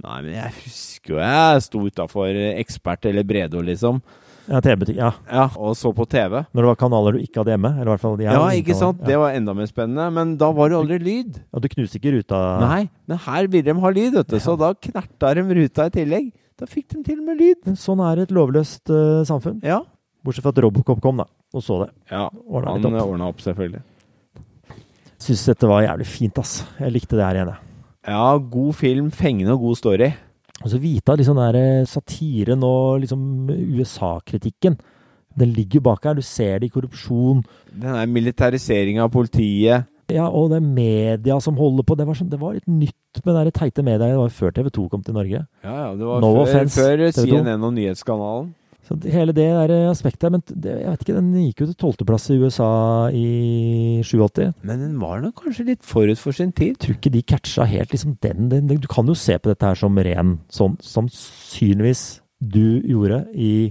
Nei, 0.00 0.16
men 0.24 0.32
jeg 0.34 0.54
husker 0.62 1.14
jo 1.14 1.20
jeg 1.20 1.62
sto 1.66 1.82
utafor 1.84 2.40
Ekspert 2.56 3.04
eller 3.10 3.26
Bredo, 3.28 3.60
liksom. 3.64 4.00
Ja, 4.50 4.58
TV-butikk. 4.64 4.96
Ja. 4.98 5.12
Ja, 5.30 5.44
Og 5.60 5.76
så 5.78 5.92
på 5.94 6.06
TV. 6.10 6.40
Når 6.50 6.64
det 6.64 6.68
var 6.72 6.78
kanaler 6.80 7.14
du 7.14 7.20
ikke 7.22 7.38
hadde 7.42 7.52
hjemme? 7.54 7.70
Eller 7.76 7.86
i 7.86 7.92
hvert 7.92 8.02
fall 8.02 8.16
de 8.18 8.26
her 8.26 8.34
Ja, 8.34 8.46
ikke 8.58 8.74
sant? 8.74 8.98
Ja. 9.04 9.06
Det 9.12 9.18
var 9.20 9.36
enda 9.38 9.54
mer 9.54 9.68
spennende. 9.70 10.06
Men 10.16 10.32
da 10.40 10.48
var 10.56 10.72
det 10.72 10.78
aldri 10.80 10.98
lyd. 11.04 11.38
Ja, 11.52 11.60
du 11.62 11.68
knuste 11.70 12.00
ikke 12.00 12.16
ruta? 12.16 12.40
Nei, 12.64 12.80
men 13.06 13.20
her 13.28 13.46
ville 13.52 13.68
de 13.68 13.76
ha 13.84 13.92
lyd, 13.94 14.16
vet 14.16 14.32
du. 14.32 14.38
Så 14.42 14.56
da 14.58 14.72
knerta 14.74 15.30
de 15.38 15.44
ruta 15.60 15.86
i 15.86 15.94
tillegg. 16.00 16.32
Da 16.58 16.66
fikk 16.66 16.88
de 16.96 17.04
til 17.06 17.20
og 17.22 17.28
med 17.30 17.38
lyd. 17.40 17.62
Men 17.68 17.78
sånn 17.78 18.02
er 18.04 18.24
et 18.24 18.34
lovløst 18.34 18.90
uh, 18.90 19.22
samfunn. 19.28 19.62
Ja. 19.62 19.78
Bortsett 20.26 20.44
fra 20.44 20.50
at 20.52 20.58
Robocop 20.64 20.98
kom, 21.04 21.22
da, 21.22 21.28
og 21.54 21.62
så 21.64 21.78
det. 21.84 21.92
ja 22.10 22.26
Ordna 22.44 22.74
han 22.74 22.90
opp. 22.90 23.06
ordna 23.06 23.30
opp, 23.30 23.38
selvfølgelig. 23.40 23.80
Syns 25.20 25.46
dette 25.48 25.68
var 25.70 25.84
jævlig 25.86 26.06
fint, 26.08 26.38
ass. 26.42 26.58
Jeg 26.80 26.92
likte 26.96 27.16
det 27.16 27.24
her 27.24 27.38
igjen, 27.38 27.54
jeg. 27.54 27.69
Ja, 28.06 28.38
god 28.38 28.74
film, 28.78 29.10
fengende 29.12 29.52
og 29.52 29.60
god 29.66 29.76
story. 29.76 30.10
Og 30.60 30.70
så 30.72 30.78
vite 30.80 31.12
at 31.12 31.20
liksom 31.20 31.38
den 31.40 31.56
eh, 31.56 31.86
satiren 31.88 32.64
og 32.64 33.00
liksom 33.00 33.48
USA-kritikken 33.48 34.76
Den 35.38 35.52
ligger 35.54 35.80
bak 35.80 36.04
her. 36.04 36.14
Du 36.18 36.22
ser 36.22 36.58
det 36.58 36.68
i 36.68 36.74
korrupsjon. 36.74 37.44
Den 37.70 37.94
der 37.94 38.06
militariseringa 38.06 39.04
av 39.06 39.12
politiet. 39.14 39.86
Ja, 40.10 40.26
og 40.26 40.50
det 40.50 40.58
er 40.58 40.66
media 40.66 41.38
som 41.40 41.56
holder 41.56 41.86
på. 41.86 41.94
Det 41.94 42.06
var, 42.08 42.18
sånn, 42.18 42.30
det 42.32 42.40
var 42.40 42.56
litt 42.56 42.66
nytt 42.66 43.20
med 43.24 43.38
det 43.46 43.54
teite 43.54 43.84
media. 43.86 44.08
Det 44.10 44.18
var 44.18 44.34
før 44.34 44.56
TV 44.56 44.70
2 44.74 44.88
kom 44.90 45.04
til 45.06 45.14
Norge. 45.14 45.44
Ja, 45.62 45.74
ja, 45.84 45.92
det 45.94 46.08
var 46.08 46.24
No 46.24 46.32
før, 46.44 46.72
før 46.74 47.04
CNN 47.14 47.62
og 47.68 47.76
nyhetskanalen. 47.76 48.50
Så 48.90 48.96
hele 49.06 49.30
det 49.30 49.46
der 49.46 49.70
eh, 49.70 49.86
aspektet 49.86 50.26
her, 50.26 50.32
Men 50.34 50.42
det, 50.50 50.72
jeg 50.82 50.90
vet 50.90 51.04
ikke, 51.04 51.14
den 51.14 51.30
gikk 51.44 51.62
jo 51.62 51.68
til 51.70 51.78
tolvteplass 51.78 52.24
i 52.34 52.38
USA 52.42 52.70
i 53.14 54.00
87. 54.02 54.50
Men 54.66 54.82
den 54.82 54.96
var 54.98 55.22
nok 55.22 55.44
kanskje 55.44 55.68
litt 55.68 55.86
forut 55.86 56.18
for 56.18 56.34
sin 56.34 56.50
tid. 56.50 56.80
tror 56.82 56.96
ikke 56.96 57.12
de 57.14 57.22
catcha 57.22 57.68
helt 57.70 57.94
liksom 57.94 58.18
den, 58.20 58.48
den, 58.50 58.66
den 58.66 58.82
Du 58.82 58.88
kan 58.90 59.06
jo 59.06 59.14
se 59.14 59.38
på 59.38 59.52
dette 59.52 59.70
her 59.70 59.78
som 59.78 59.94
ren 59.94 60.40
sånn 60.50 60.74
sannsynligvis 60.82 62.20
du 62.40 62.80
gjorde 62.88 63.26
i 63.36 63.70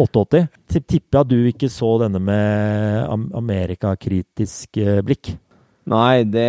88. 0.00 0.46
Tipper 0.72 1.18
jeg 1.18 1.20
at 1.20 1.30
du 1.30 1.48
ikke 1.50 1.70
så 1.70 1.92
denne 2.02 2.22
med 2.22 3.32
amerikakritisk 3.36 4.80
eh, 4.80 5.02
blikk. 5.04 5.34
Nei, 5.90 6.24
det 6.24 6.48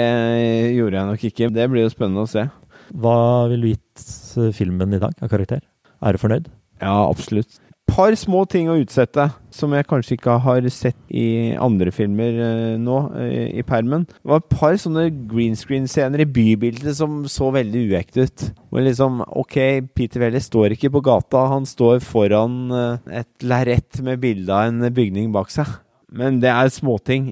gjorde 0.77 1.01
jeg 1.01 1.09
nok 1.11 1.25
ikke. 1.29 1.51
Det 1.51 1.67
blir 1.67 1.83
jo 1.83 1.91
spennende 1.91 2.23
å 2.23 2.31
se. 2.31 2.47
Hva 2.95 3.17
ville 3.51 3.67
du 3.67 3.73
gitt 3.73 4.05
eh, 4.39 4.53
filmen 4.55 4.95
i 4.95 5.01
dag 5.01 5.19
av 5.19 5.31
karakter? 5.31 5.65
Er 6.05 6.15
du 6.15 6.21
fornøyd? 6.21 6.47
Ja, 6.81 6.95
absolutt. 7.09 7.59
Par 7.95 8.11
små 8.19 8.41
ting 8.51 8.67
å 8.67 8.73
utsette 8.75 9.23
som 9.55 9.71
jeg 9.71 9.85
kanskje 9.87 10.17
ikke 10.17 10.33
har 10.43 10.65
sett 10.73 10.97
i 11.15 11.53
andre 11.63 11.93
filmer 11.95 12.39
eh, 12.43 12.73
nå 12.75 12.97
eh, 13.21 13.53
i 13.55 13.63
permen. 13.63 14.03
Det 14.09 14.31
var 14.33 14.41
et 14.41 14.49
par 14.51 14.75
sånne 14.81 15.05
green 15.31 15.55
screen-scener 15.55 16.25
i 16.25 16.27
bybildet 16.27 16.97
som 16.97 17.21
så 17.31 17.53
veldig 17.55 17.85
uekte 17.93 18.25
ut. 18.27 18.43
Hvor 18.67 18.83
liksom, 18.83 19.21
ok, 19.39 19.55
Peter 19.95 20.25
Welly 20.25 20.41
står 20.43 20.75
ikke 20.75 20.91
på 20.91 21.03
gata, 21.07 21.45
han 21.53 21.63
står 21.69 22.03
foran 22.03 22.57
eh, 22.75 23.21
et 23.21 23.47
lerret 23.47 24.01
med 24.03 24.19
bilde 24.25 24.51
av 24.51 24.73
en 24.73 24.91
bygning 24.99 25.31
bak 25.31 25.55
seg. 25.55 25.71
Men 26.11 26.43
det 26.43 26.51
er 26.51 26.73
småting. 26.75 27.31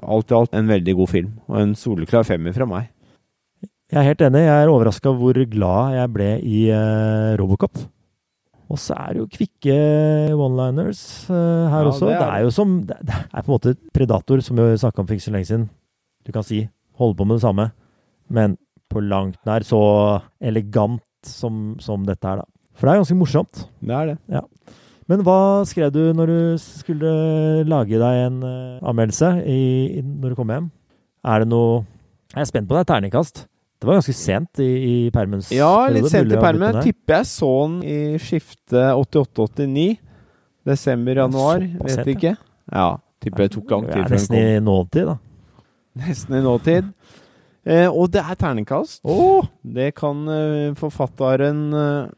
Alt 0.00 0.32
i 0.32 0.38
alt 0.40 0.56
en 0.56 0.72
veldig 0.72 0.96
god 1.02 1.12
film, 1.12 1.36
og 1.52 1.60
en 1.60 1.76
soleklar 1.76 2.24
femmer 2.28 2.56
fra 2.56 2.64
meg. 2.68 2.88
Jeg 3.92 4.00
er 4.00 4.08
helt 4.08 4.24
enig. 4.24 4.46
Jeg 4.48 4.64
er 4.64 4.72
overraska 4.72 5.12
hvor 5.20 5.44
glad 5.52 6.00
jeg 6.00 6.16
ble 6.16 6.32
i 6.48 6.66
Robocop. 7.40 7.76
Og 8.68 8.76
så 8.76 8.92
er 9.00 9.14
det 9.16 9.22
jo 9.22 9.28
kvikke 9.32 9.76
one-liners 10.36 11.00
uh, 11.30 11.68
her 11.72 11.86
Ja, 11.86 11.88
også. 11.88 12.06
det 12.10 12.18
Det 12.18 12.26
er 12.26 12.34
er, 12.34 12.42
jo 12.44 12.50
som 12.52 12.74
Det 12.84 12.96
er 13.00 13.42
på 13.42 13.48
en 13.48 13.54
måte 13.54 13.74
Predator, 13.96 14.42
som 14.44 14.56
vi 14.60 14.66
snakka 14.76 15.00
om 15.00 15.06
for 15.08 15.16
ikke 15.16 15.24
så 15.28 15.32
lenge 15.32 15.48
siden. 15.48 15.68
Du 16.26 16.32
kan 16.32 16.44
si 16.44 16.68
holde 16.98 17.16
på 17.16 17.24
med 17.24 17.38
det 17.38 17.42
samme, 17.46 17.70
men 18.28 18.58
på 18.90 19.00
langt 19.00 19.38
nær 19.46 19.64
så 19.64 19.80
elegant 20.40 21.00
som, 21.24 21.76
som 21.80 22.04
dette 22.04 22.24
her, 22.28 22.42
da. 22.42 22.44
For 22.78 22.86
det 22.86 22.92
er 22.94 23.00
ganske 23.00 23.16
morsomt. 23.18 23.64
Det 23.80 23.94
er 23.94 24.06
det. 24.12 24.42
Men 25.08 25.22
hva 25.24 25.64
skrev 25.66 25.90
du 25.94 26.12
når 26.12 26.26
du 26.30 26.40
skulle 26.60 27.64
lage 27.64 27.96
deg 27.98 28.18
en 28.26 28.42
uh, 28.44 28.78
anmeldelse 28.84 29.30
i, 29.48 29.60
i, 29.98 30.02
når 30.04 30.34
du 30.34 30.38
kom 30.38 30.52
hjem? 30.52 30.68
Er 31.24 31.40
det 31.42 31.48
noe 31.48 31.84
Jeg 32.34 32.42
er 32.44 32.50
spent 32.50 32.68
på 32.68 32.76
deg. 32.76 32.84
Terningkast. 32.86 33.46
Det 33.78 33.86
var 33.86 34.00
ganske 34.00 34.14
sent 34.16 34.58
i, 34.58 34.66
i 34.66 34.94
permens 35.14 35.52
Ja, 35.54 35.86
litt 35.92 36.08
sent 36.10 36.32
i 36.34 36.40
permen. 36.40 36.80
Tipper 36.82 37.20
jeg 37.20 37.28
så 37.30 37.50
den 37.68 37.76
i 37.86 37.98
skiftet 38.18 38.74
88-89. 38.98 40.00
Desember-januar. 40.68 41.62
Vet 41.84 41.94
sent, 41.94 42.10
ikke. 42.10 42.34
Ja, 42.74 42.88
tipper 43.22 43.46
det 43.46 43.52
tok 43.54 43.70
lang 43.70 43.86
tid. 43.86 43.94
tid 43.94 44.02
er 44.04 44.16
nesten 44.16 44.38
i 44.40 44.58
nåtid, 44.66 45.12
da. 45.12 45.16
Nesten 46.02 46.36
i 46.38 46.42
nåtid. 46.44 46.90
Eh, 47.68 47.86
og 47.86 48.10
det 48.14 48.22
er 48.24 48.38
terningkast. 48.40 49.02
Det 49.62 49.92
kan 49.98 50.26
eh, 50.32 50.74
forfatteren 50.78 51.62
eh, 51.76 52.10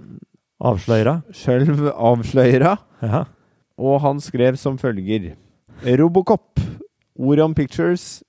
Avsløyra. 0.60 1.20
sjøl 1.34 1.68
avsløyra. 1.92 2.74
Ja. 3.04 3.22
Og 3.80 4.00
han 4.04 4.20
skrev 4.20 4.58
som 4.60 4.76
følger 4.78 5.34
Robocop. 6.00 6.60
Orion 7.20 7.54
Pictures. 7.54 8.22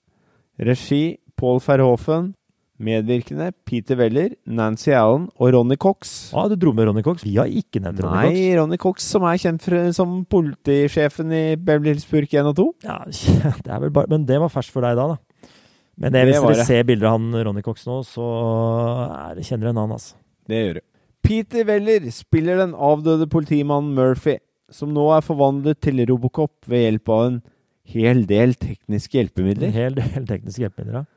Regi 0.59 1.17
Paul 1.37 1.59
Verhoeven. 1.63 2.33
Medvirkende 2.81 3.51
Peter 3.67 3.97
Weller, 3.99 4.33
Nancy 4.49 4.89
Allen 4.97 5.27
og 5.37 5.51
Ronny 5.53 5.77
Cox. 5.81 6.31
Ah, 6.33 6.47
du 6.49 6.55
dro 6.59 6.73
med 6.73 6.87
Ronny 6.89 7.03
Cox. 7.05 7.23
Vi 7.25 7.35
har 7.37 7.49
ikke 7.49 7.81
nevnt 7.83 8.01
Ronny 8.01 8.17
Nei, 8.17 8.31
Cox. 8.31 8.57
Ronny 8.59 8.79
Cox, 8.81 9.09
som 9.13 9.25
er 9.29 9.41
kjent 9.43 9.65
for, 9.65 9.91
som 9.97 10.15
politisjefen 10.31 11.33
i 11.35 11.43
Beverly 11.61 11.93
Hills 11.93 12.07
Burk 12.09 12.33
1 12.33 12.49
og 12.49 12.55
2. 12.57 12.65
Ja, 12.87 12.97
det 13.65 13.75
er 13.75 13.83
vel 13.85 13.93
bare, 13.93 14.09
men 14.11 14.25
det 14.29 14.39
var 14.41 14.53
ferskt 14.53 14.73
for 14.73 14.87
deg 14.87 14.97
da, 14.97 15.11
da. 15.13 15.51
Men 16.01 16.15
det, 16.15 16.23
Det 16.23 16.31
hvis 16.31 16.41
dere 16.47 16.65
ser 16.65 16.87
bilder 16.89 17.11
av 17.11 17.19
han 17.19 17.43
Ronny 17.45 17.61
Cox 17.65 17.85
nå, 17.85 17.99
så 18.07 18.25
det, 19.37 19.45
kjenner 19.45 19.69
en 19.69 19.83
annen, 19.83 19.99
altså. 19.99 20.17
Det 20.49 20.63
gjør 20.63 20.79
du. 20.79 20.85
Peter 21.21 21.67
Weller 21.69 22.07
spiller 22.15 22.57
den 22.63 22.73
avdøde 22.73 23.29
politimannen 23.29 23.93
Murphy, 23.93 24.39
som 24.73 24.89
nå 24.95 25.05
er 25.13 25.21
forvandlet 25.25 25.77
til 25.83 26.01
Robocop 26.09 26.55
ved 26.71 26.87
hjelp 26.87 27.11
av 27.13 27.25
en 27.27 27.41
hel 27.91 28.23
del 28.25 28.55
tekniske 28.57 29.19
hjelpemidler. 29.19 29.69
En 29.69 29.75
hel 29.77 29.97
del 29.99 30.25
tekniske 30.29 30.65
hjelpemidler. 30.65 31.03
ja. 31.03 31.09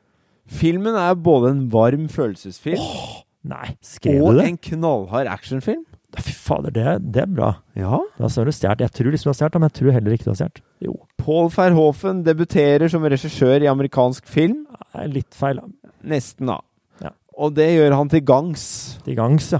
Filmen 0.45 0.95
er 0.99 1.15
både 1.17 1.49
en 1.55 1.63
varm 1.73 2.05
følelsesfilm 2.11 2.81
Nei, 3.45 3.75
skrev 3.85 4.21
og 4.25 4.33
du 4.35 4.39
det? 4.39 4.45
en 4.49 4.57
knallhard 4.57 5.27
actionfilm. 5.29 5.83
Fy 6.15 6.31
fader, 6.31 6.71
det, 6.71 6.85
det 7.13 7.21
er 7.25 7.29
bra. 7.29 7.49
Ja. 7.77 7.97
Da 8.17 8.29
har 8.31 8.47
du 8.47 8.51
stjålet. 8.55 8.81
Jeg 8.85 8.93
tror 8.95 9.11
liksom 9.11 9.27
du 9.27 9.31
har 9.33 9.37
stjålet, 9.37 9.57
men 9.59 9.67
jeg 9.69 9.75
tror 9.79 9.91
heller 9.97 10.15
ikke 10.15 10.25
du 10.25 10.31
har 10.31 10.37
stjålet. 10.39 10.61
Jo, 10.85 10.93
Paul 11.21 11.49
Verhoeven 11.53 12.21
debuterer 12.25 12.89
som 12.89 13.03
regissør 13.03 13.61
i 13.65 13.69
amerikansk 13.69 14.25
film. 14.31 14.63
er 14.95 15.11
litt 15.11 15.35
feil. 15.37 15.59
Nesten, 16.07 16.47
da. 16.49 16.57
Ja. 17.03 17.11
Og 17.37 17.53
det 17.57 17.67
gjør 17.75 17.97
han 17.99 18.09
til 18.09 18.23
gangs. 18.25 18.65
Til 19.05 19.17
gangs, 19.19 19.51
ja. 19.53 19.59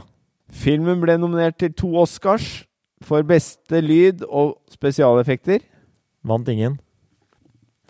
Filmen 0.56 1.02
ble 1.04 1.18
nominert 1.20 1.58
til 1.60 1.74
to 1.76 1.92
Oscars 2.00 2.64
for 3.04 3.22
beste 3.28 3.82
lyd 3.84 4.24
og 4.30 4.56
spesialeffekter. 4.72 5.60
Vant 6.26 6.48
ingen. 6.50 6.80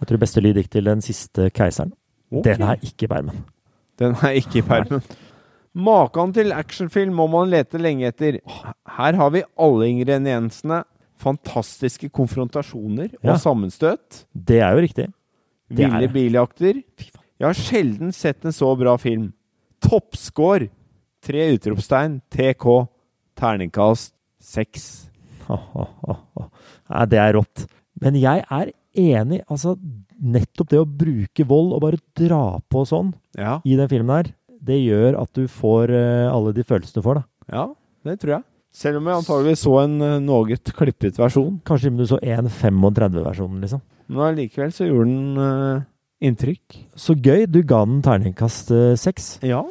Jeg 0.01 0.09
tror 0.09 0.19
beste 0.25 0.41
lyd 0.43 0.57
gikk 0.59 0.73
til 0.73 0.89
Den 0.89 1.05
siste 1.05 1.51
keiseren. 1.55 1.93
Ok. 2.31 2.43
Den 2.47 2.61
er 2.65 2.75
ikke 2.81 3.05
i 3.05 3.11
permen. 3.11 3.43
Den 3.99 4.15
er 4.21 4.35
ikke 4.39 4.59
i 4.59 4.65
permen. 4.65 5.03
Maken 5.75 6.33
til 6.33 6.51
actionfilm 6.55 7.13
må 7.15 7.27
man 7.31 7.49
lete 7.51 7.77
lenge 7.81 8.07
etter. 8.07 8.39
Her 8.97 9.13
har 9.19 9.29
vi 9.35 9.43
alle 9.59 9.89
ingrediensene. 9.91 10.83
Fantastiske 11.19 12.09
konfrontasjoner 12.11 13.13
og 13.21 13.29
Ja. 13.31 13.35
sammenstøt. 13.39 14.25
Det 14.35 14.59
er 14.61 14.71
jo 14.75 14.81
riktig. 14.83 15.07
Det 15.69 15.77
Ville 15.91 16.07
biljakter. 16.11 16.81
Jeg 17.39 17.45
har 17.47 17.53
sjelden 17.53 18.11
sett 18.13 18.43
en 18.45 18.51
så 18.51 18.75
bra 18.77 18.97
film. 18.97 19.33
Toppscore! 19.81 20.69
Tre 21.21 21.53
utropstegn. 21.55 22.21
TK. 22.29 22.87
Terningkast 23.35 24.13
seks. 24.39 25.09
Det 27.09 27.19
er 27.19 27.33
rått. 27.33 27.65
Men 28.01 28.15
jeg 28.19 28.43
er 28.51 28.71
enig. 28.95 29.41
Altså, 29.51 29.75
nettopp 30.21 30.71
det 30.71 30.79
å 30.81 30.87
bruke 30.87 31.45
vold 31.47 31.73
og 31.75 31.83
bare 31.85 32.01
dra 32.17 32.59
på 32.71 32.85
sånn 32.87 33.13
Ja. 33.37 33.59
i 33.65 33.75
den 33.75 33.89
filmen 33.91 34.15
her, 34.15 34.33
det 34.65 34.79
gjør 34.81 35.19
at 35.21 35.31
du 35.37 35.47
får 35.51 35.91
eh, 35.93 36.31
alle 36.31 36.53
de 36.55 36.63
følelsene 36.65 37.01
du 37.01 37.05
får, 37.05 37.19
da. 37.21 37.23
ja, 37.53 37.65
det 38.05 38.19
tror 38.21 38.37
jeg. 38.37 38.43
Selv 38.75 38.97
om 38.99 39.05
jeg 39.07 39.15
antageligvis 39.21 39.61
så 39.63 39.73
en 39.85 39.93
uh, 40.03 40.19
noe 40.19 40.57
klippet 40.75 41.15
versjon. 41.15 41.61
Kanskje 41.63 41.93
om 41.93 41.99
du 42.01 42.03
så 42.09 42.17
en 42.19 42.49
35-versjonen 42.51 43.61
liksom. 43.63 43.79
Men 44.11 44.25
allikevel 44.25 44.73
så 44.75 44.89
gjorde 44.89 45.13
den 45.13 45.37
uh, 45.39 45.85
inntrykk. 46.19 46.81
Så 46.99 47.15
gøy. 47.15 47.45
Du 47.47 47.61
ga 47.63 47.85
den 47.87 48.01
terningkast 48.03 48.73
seks. 48.99 49.37
Uh, 49.39 49.47
Ja. 49.53 49.61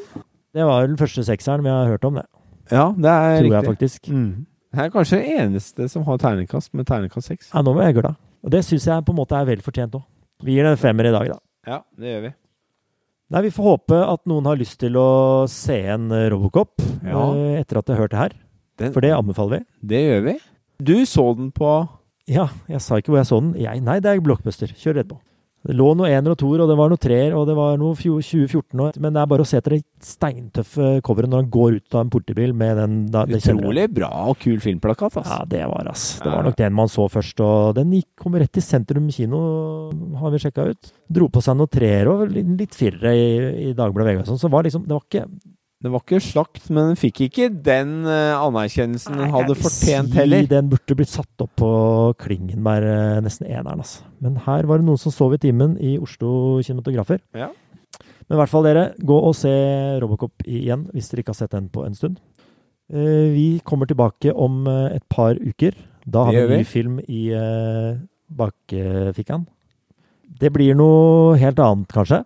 Det 0.54 0.64
var 0.64 0.86
den 0.86 0.96
første 0.96 1.24
sekseren 1.26 1.64
vi 1.66 1.68
har 1.68 1.90
hørt 1.90 2.04
om, 2.06 2.14
det. 2.14 2.24
Ja, 2.70 2.92
det 2.96 3.10
er 3.12 3.40
Tror 3.42 3.54
jeg 3.58 3.66
faktisk. 3.66 4.08
Mm. 4.08 4.46
Det 4.74 4.84
er 4.86 4.90
kanskje 4.94 5.18
det 5.20 5.32
eneste 5.42 5.88
som 5.90 6.04
har 6.06 6.18
terningkast 6.22 6.72
med 6.74 6.86
terningkast 6.88 7.28
seks. 7.28 7.50
Ja, 7.52 7.60
nå 7.66 7.74
ble 7.76 7.90
jeg 7.90 7.98
glad. 7.98 8.16
Og 8.44 8.50
det 8.52 8.60
syns 8.66 8.84
jeg 8.90 9.04
på 9.06 9.14
en 9.14 9.18
måte 9.22 9.36
er 9.38 9.46
vel 9.48 9.62
fortjent 9.64 9.94
òg. 9.96 10.04
Vi 10.44 10.56
gir 10.58 10.66
den 10.68 10.76
femmer 10.80 11.08
i 11.08 11.12
dag, 11.14 11.28
da. 11.32 11.38
Ja, 11.66 11.78
det 11.96 12.10
gjør 12.12 12.22
vi. 12.26 12.32
Nei, 13.32 13.40
Vi 13.46 13.50
får 13.56 13.64
håpe 13.70 13.98
at 14.12 14.20
noen 14.28 14.44
har 14.46 14.58
lyst 14.60 14.76
til 14.82 14.98
å 15.00 15.48
se 15.50 15.78
en 15.94 16.10
Robocop 16.30 16.74
Ja. 17.02 17.32
eh, 17.32 17.60
etter 17.62 17.78
at 17.80 17.86
de 17.88 17.94
har 17.94 18.02
hørt 18.04 18.10
det 18.12 18.18
her. 18.20 18.32
Den, 18.78 18.92
For 18.92 19.00
det 19.00 19.12
anbefaler 19.16 19.58
vi. 19.60 19.64
det 19.94 20.02
gjør 20.04 20.24
vi. 20.28 20.34
Du 20.82 20.94
så 21.06 21.24
den 21.36 21.50
på 21.52 21.70
Ja, 22.28 22.48
jeg 22.68 22.80
sa 22.80 22.96
ikke 23.00 23.12
hvor 23.12 23.20
jeg 23.22 23.26
så 23.30 23.40
den. 23.40 23.54
Jeg, 23.60 23.80
nei, 23.84 23.98
det 24.00 24.10
er 24.12 24.20
Blockbuster. 24.20 24.66
Kjør 24.68 24.94
rett 25.00 25.08
på. 25.08 25.18
Det 25.64 25.72
lå 25.72 25.86
noe 25.96 26.10
ener 26.12 26.34
og 26.34 26.36
toer, 26.36 26.60
og 26.60 26.68
det 26.68 26.76
var 26.76 26.90
noe 26.92 27.00
treer, 27.00 27.32
og 27.32 27.46
det 27.48 27.54
var 27.56 27.78
noe 27.80 27.96
2014 27.96 28.82
òg. 28.84 28.98
Men 29.00 29.14
det 29.16 29.22
er 29.22 29.30
bare 29.30 29.46
å 29.46 29.48
se 29.48 29.56
etter 29.56 29.78
det 29.78 29.80
steintøffe 30.04 30.90
coveret 31.06 31.32
når 31.32 31.44
han 31.44 31.48
går 31.54 31.78
ut 31.78 31.96
av 31.96 32.02
en 32.02 32.12
politibil 32.12 32.52
med 32.60 32.76
den 32.82 32.98
da, 33.14 33.24
utrolig 33.24 33.86
bra 33.96 34.10
og 34.28 34.36
kul 34.42 34.60
filmplakat. 34.60 35.16
ass. 35.22 35.30
Ja, 35.32 35.40
det 35.48 35.62
var 35.70 35.88
ass. 35.88 36.04
Det 36.20 36.28
var 36.28 36.44
nok 36.44 36.58
den 36.60 36.76
man 36.76 36.92
så 36.92 37.08
først. 37.08 37.40
Og 37.40 37.72
den 37.78 37.96
gikk, 37.96 38.10
kom 38.20 38.36
rett 38.36 38.60
i 38.60 38.64
sentrum 38.64 39.08
kino, 39.14 39.40
har 40.20 40.34
vi 40.34 40.42
sjekka 40.44 40.68
ut. 40.68 40.92
Dro 41.08 41.30
på 41.32 41.44
seg 41.44 41.56
noe 41.56 41.72
treer 41.72 42.12
og 42.12 42.26
litt, 42.34 42.76
firere 42.76 43.16
i, 43.16 43.28
i 43.70 43.74
Dagbladet 43.76 44.20
og 44.20 44.28
sånn. 44.34 44.42
Så 44.44 44.52
var 44.52 44.68
liksom, 44.68 44.84
det 44.84 44.98
var 44.98 45.06
ikke 45.08 45.26
Det 45.84 45.90
var 45.92 46.00
ikke 46.00 46.20
slakt, 46.24 46.70
men 46.72 46.94
den 46.94 46.96
fikk 46.96 47.18
ikke 47.26 47.50
den 47.66 48.06
eh, 48.08 48.32
anerkjennelsen 48.40 49.18
den 49.20 49.34
hadde 49.34 49.56
fortjent 49.58 50.14
si 50.14 50.16
heller. 50.16 50.46
Den 50.48 50.70
burde 50.72 50.96
blitt 50.96 51.12
satt 51.12 51.44
opp 51.44 51.52
på 51.60 51.68
Klingenberg, 52.22 52.86
med 52.88 53.26
nesten 53.28 53.50
eneren. 53.50 53.82
Altså. 53.84 54.00
Men 54.24 54.38
her 54.46 54.64
var 54.70 54.80
det 54.80 54.88
noen 54.88 55.00
som 55.02 55.12
sov 55.12 55.36
i 55.36 55.40
timen 55.42 55.76
i 55.76 55.98
Oslo 56.00 56.62
kinematografer. 56.64 57.20
Ja. 57.36 57.50
Men 58.24 58.38
i 58.38 58.40
hvert 58.40 58.52
fall 58.54 58.64
dere, 58.64 58.86
gå 59.04 59.18
og 59.28 59.34
se 59.36 59.52
Robocop 60.00 60.46
igjen 60.48 60.86
hvis 60.94 61.10
dere 61.12 61.20
ikke 61.20 61.34
har 61.34 61.42
sett 61.42 61.52
den 61.52 61.68
på 61.68 61.84
en 61.84 61.98
stund. 61.98 62.16
Eh, 62.88 63.28
Vi 63.36 63.48
kommer 63.64 63.84
tilbake 63.90 64.32
om 64.32 64.62
eh, 64.66 64.96
et 64.96 65.04
par 65.12 65.36
uker. 65.36 65.76
Da 66.08 66.24
har 66.24 66.32
vi 66.32 66.46
en 66.46 66.62
ny 66.64 66.64
film 66.68 66.96
i 67.04 67.26
eh, 67.36 68.00
bakfikkaen. 68.32 69.44
Det 70.40 70.50
blir 70.52 70.74
noe 70.76 71.36
helt 71.40 71.60
annet, 71.60 71.92
kanskje. 71.92 72.24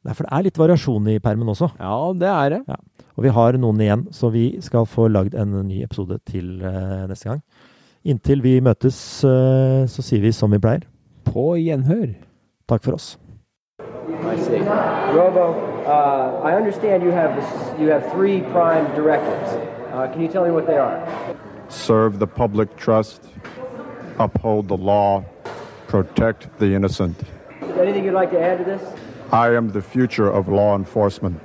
Nei, 0.00 0.14
for 0.16 0.24
det 0.24 0.32
er 0.32 0.44
litt 0.46 0.58
variasjon 0.60 1.08
i 1.12 1.18
permen 1.20 1.50
også. 1.52 1.68
Ja, 1.76 1.96
det 2.16 2.28
er 2.32 2.54
det. 2.54 2.76
Og 3.18 3.24
vi 3.26 3.32
har 3.36 3.58
noen 3.60 3.80
igjen, 3.84 4.06
så 4.16 4.30
vi 4.32 4.44
skal 4.64 4.86
få 4.88 5.10
lagd 5.12 5.34
en 5.36 5.58
ny 5.68 5.82
episode 5.84 6.16
til 6.30 6.62
uh, 6.64 7.04
neste 7.10 7.28
gang. 7.28 7.42
Inntil 8.08 8.40
vi 8.40 8.54
møtes, 8.64 8.96
uh, 9.28 9.84
så 9.84 10.04
sier 10.04 10.24
vi 10.24 10.32
som 10.32 10.56
vi 10.56 10.60
pleier. 10.62 10.86
På 11.28 11.52
gjenhør. 11.60 12.14
Takk 12.70 12.86
for 12.86 12.96
oss. 12.96 13.18
I 14.24 14.38
see. 14.40 14.62
Robo, 15.12 15.52
uh, 15.84 16.40
I 16.48 16.54
understand 16.56 17.02
you 17.02 17.10
have 17.10 17.36
this, 17.36 17.50
you 17.78 17.88
have 17.92 18.08
three 18.12 18.40
prime 18.52 18.88
directives. 18.96 19.52
Uh, 19.92 20.08
can 20.12 20.22
you 20.22 20.28
tell 20.28 20.44
me 20.44 20.50
what 20.50 20.66
they 20.66 20.78
are? 20.78 20.96
Serve 21.68 22.18
the 22.18 22.26
public 22.26 22.74
trust, 22.76 23.26
uphold 24.18 24.68
the 24.68 24.76
law, 24.76 25.24
protect 25.88 26.48
the 26.58 26.74
innocent. 26.74 27.20
Anything 27.78 28.04
you'd 28.04 28.14
like 28.14 28.30
to 28.30 28.40
add 28.40 28.58
to 28.58 28.64
this? 28.64 28.80
I 29.32 29.54
am 29.54 29.70
the 29.70 29.80
future 29.80 30.28
of 30.28 30.48
law 30.48 30.74
enforcement. 30.74 31.40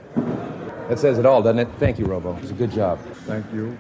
That 0.90 0.98
says 0.98 1.20
it 1.20 1.26
all, 1.26 1.44
doesn't 1.44 1.60
it? 1.60 1.68
Thank 1.78 2.00
you, 2.00 2.06
Robo. 2.06 2.36
It 2.36 2.42
was 2.42 2.52
a 2.52 2.56
good 2.56 2.72
job. 2.72 3.00
Thank 3.28 3.46
you. 3.54 3.78